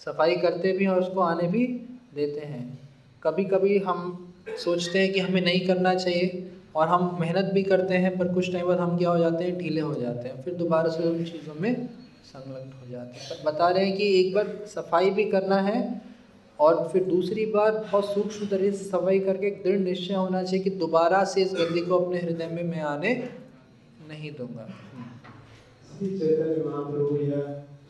[0.00, 1.66] सफ़ाई करते भी हैं और उसको आने भी
[2.14, 2.78] देते हैं।
[3.22, 4.28] कभी कभी हम
[4.58, 8.52] सोचते हैं कि हमें नहीं करना चाहिए और हम मेहनत भी करते हैं, पर कुछ
[8.52, 11.24] टाइम बाद हम क्या हो जाते हैं, ढीले हो जाते हैं। फिर दोबारा से उन
[11.24, 11.88] चीज़ों में
[12.24, 16.02] संलग्न हो जाते हैं। पर बता रहे हैं कि एक बार सफ़ाई भी करना है
[16.58, 20.64] और फिर दूसरी बार बहुत सूक्ष्म तरह से सफ़ाई करके एक दृढ़ निश्चय होना चाहिए
[20.64, 23.14] कि दोबारा से इस गंदी को अपने हृदय में मैं आने
[24.08, 24.68] नहीं दूँगा।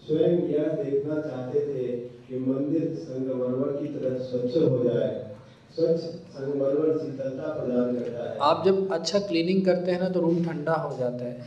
[0.06, 1.86] स्वयं यह देखना चाहते थे
[2.28, 5.34] कि मंदिर संगमरमर की तरह स्वच्छ हो जाए।
[5.74, 10.44] स्वच्छ संगमरमर शीतलता प्रदान करता है। आप जब अच्छा क्लीनिंग करते हैं ना तो रूम
[10.44, 11.46] ठंडा हो जाता है।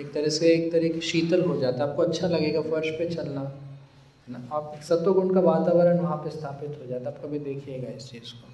[0.00, 3.40] एक तरह से एक तरह शीतल हो जाता है। आपको अच्छा लगेगा फर्श पे चलना
[3.40, 4.48] है ना?
[4.52, 8.32] आप सत्वगुण का वातावरण वहाँ पे स्थापित हो जाता है। आप कभी देखिएगा इस चीज़
[8.32, 8.46] को।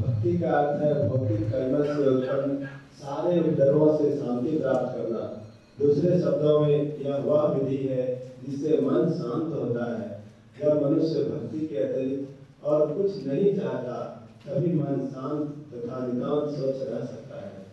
[0.00, 5.45] भक्ति का अर्थ है भौतिक कर्म से उत्पन्न सारे डरों से शांति प्राप्त करना।
[5.80, 10.24] दूसरे शब्दों में यह वह विधि है जिससे मन शांत होता है।
[10.62, 16.88] जब मनुष्य भक्ति के अतिरिक्त और कुछ नहीं चाहता, तभी मन शांत तथा नितांत स्वच्छ
[16.88, 17.66] रह सकता है।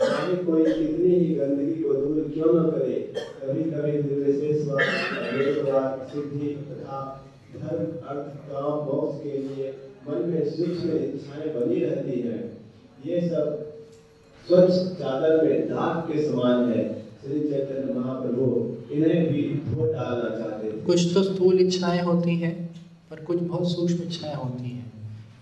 [0.00, 7.24] चाहे कोई कितनी ही गंदगी को दूर क्यों न करे कभी कभी निर्विशेषवाद, सिद्धि तथा
[7.56, 9.74] धर्म, अर्थ, काम, मोक्ष के लिए
[10.08, 12.58] मन में सूक्ष्म इच्छाएँ बनी रहती हैं।
[13.06, 13.65] ये सब
[14.46, 16.82] स्वच्छ चादर में दाग के समान है।
[17.22, 18.44] श्री चैतन्य महाप्रभु,
[18.94, 22.54] इन्हें भी धो डालना चाहते कुछ तो स्थूल इच्छाएँ होती हैं,
[23.10, 24.92] पर कुछ बहुत सूक्ष्म इच्छाएँ होती हैं।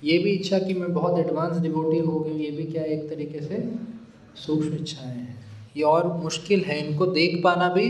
[0.04, 3.40] ये भी इच्छा कि मैं बहुत एडवांस डिवोटी हो गई ये भी क्या एक तरीके
[3.40, 3.62] से
[4.36, 5.36] सूक्ष्म इच्छाएँ हैं?
[5.76, 7.88] ये और मुश्किल है, इनको देख पाना भी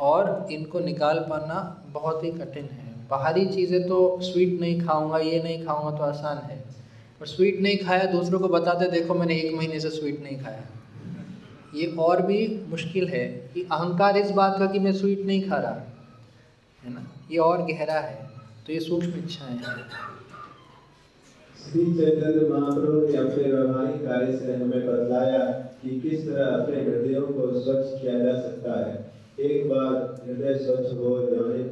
[0.00, 1.60] और इनको निकाल पाना
[1.94, 6.38] बहुत ही कठिन है। बाहरी चीज़ें तो स्वीट नहीं खाऊँगा, ये नहीं खाऊँगा तो आसान
[6.50, 6.64] है।
[7.22, 10.62] और स्वीट नहीं खाया दूसरों को बताते देखो मैंने एक महीने से स्वीट नहीं खाया।
[11.74, 12.38] ये और भी
[12.68, 15.72] मुश्किल है कि अहंकार इस बात का कि मैं स्वीट नहीं खा रहा
[16.82, 17.02] है ना?
[17.30, 18.28] ये और गहरा है
[18.66, 19.76] तो ये सूक्ष्म इच्छाएँ हैं।
[21.62, 25.44] श्री चैतन्य महाप्रभु ने अपने व्यवहारिक कार्य से हमें बतलाया
[25.82, 29.94] कि किस तरह अपने हृदयों को स्वच्छ किया जा सकता है। एक बार
[30.26, 31.62] हृदय स्वच्छ हो जाए।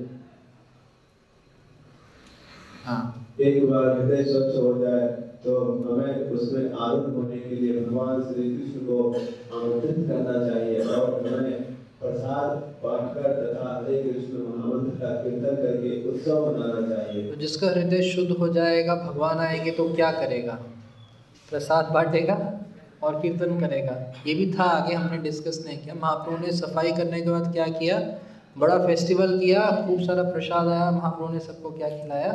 [2.84, 3.02] हाँ।
[3.40, 5.58] एक बार हृदय स्वच्छ हो जाए। तो
[5.90, 9.10] हमें उसमें आरूढ़ होने के लिए भगवान श्री कृष्ण को
[9.60, 11.62] आमंत्रित करना चाहिए और हमें
[12.00, 12.48] प्रसाद
[12.84, 18.30] बांटकर तथा हरे कृष्ण महामंत्र का कीर्तन करके उत्सव मनाना चाहिए। तो जिसका हृदय शुद्ध
[18.30, 20.58] हो जाएगा, भगवान आएँगे तो क्या करेगा?
[21.50, 22.60] प्रसाद बांटेगा
[23.02, 27.20] और कीर्तन करेगा। ये भी था, आगे हमने डिस्कस नहीं किया। महाप्रभु ने सफ़ाई करने
[27.20, 28.18] के बाद क्या किया?
[28.58, 32.32] बड़ा फेस्टिवल किया, खूब सारा प्रसाद आया, महाप्रभु ने सबको क्या खिलाया?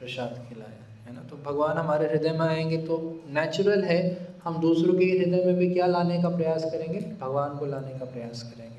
[0.00, 1.22] प्रसाद खिलाया। है ना?
[1.30, 2.98] तो भगवान हमारे हृदय में आएँगे तो
[3.32, 3.98] नेचुरल है।
[4.44, 6.98] हम दूसरों के हृदय में भी क्या लाने का प्रयास करेंगे?
[7.20, 8.72] भगवान को लाने का प्रयास करेंगे।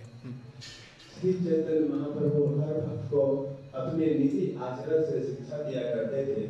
[3.10, 3.22] को
[3.76, 6.48] अपने निजी आचरण से शिक्षा दिया करते थे।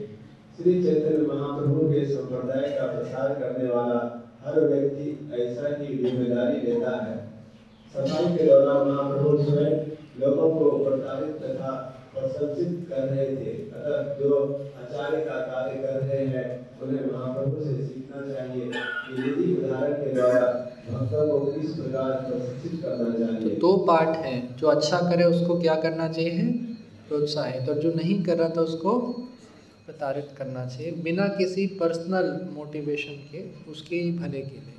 [0.58, 4.00] श्री चैतन्य महाप्रभु के संप्रदाय का प्रसार करने वाला
[4.46, 7.16] हर व्यक्ति ऐसा ही ज़िम्मेदारी लेता है।
[7.96, 9.74] सफ़ाई के दौरान महाप्रभु स्वयं
[10.22, 11.72] लोगों को प्रताड़ित तथा
[12.14, 14.30] प्रशंसित कर रहे थे। अतः जो
[14.96, 16.46] कार्य का कार्य कर रहे हैं
[16.82, 21.52] उन्हें महाप्रभु से सीखना चाहिए। कि निधि उदाहरण के द्वारा तो, को
[23.60, 26.42] दो पाठ है जो अच्छा करे उसको क्या करना चाहिए?
[27.08, 28.92] प्रोत्साहित। और जो नहीं कर रहा था उसको
[29.86, 34.74] प्रताड़ित करना चाहिए बिना किसी पर्सनल मोटिवेशन के उसके ही भले के लिए।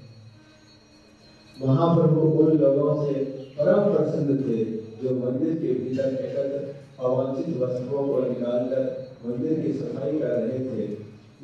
[1.66, 3.20] महाप्रभु उन लोगों से
[3.58, 4.64] परम प्रसन्न थे
[5.02, 10.84] जो मंदिर के भीतर अवांछित वस्तुओं को निकालकर मंदिर की सफ़ाई कर रहे थे।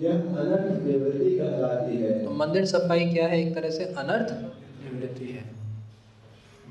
[0.01, 3.41] यह अनर्थ निवृत्ति कहलाती है। तो मंदिर सफ़ाई क्या है?
[3.47, 4.33] एक तरह से अनर्थ
[4.85, 5.51] निवृत्ति है।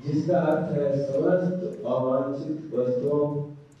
[0.06, 3.26] जिसका अर्थ है समस्त अवांछित वस्तुओं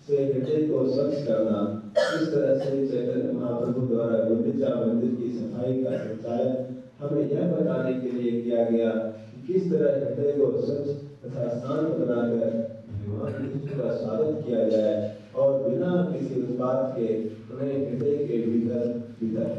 [0.08, 1.58] से हृदय को स्वच्छ करना।
[1.96, 6.52] इस तरह से चैतन्य महाप्रभु द्वारा गुंडिचा मंदिर की सफ़ाई का संचालन
[7.00, 10.88] हमें यह बताने के लिए किया गया कि किस तरह हृदय को स्वच्छ
[11.24, 12.50] तथा शांत बनाकर
[12.92, 13.32] भगवान
[13.78, 17.06] का स्वागत किया जाए। और बिना किसी उत्पाद के
[17.54, 18.86] उन्हें हृदय के भीतर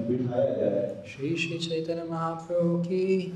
[0.09, 3.31] बिठाया जाए। श्री श्री चैतन्य महाप्रभु की।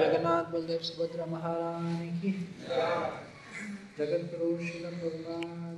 [0.00, 2.32] जगन्नाथ बलदेव सुभद्रा महारानी की।
[3.98, 5.75] जगत प्रभु श्री भगवान।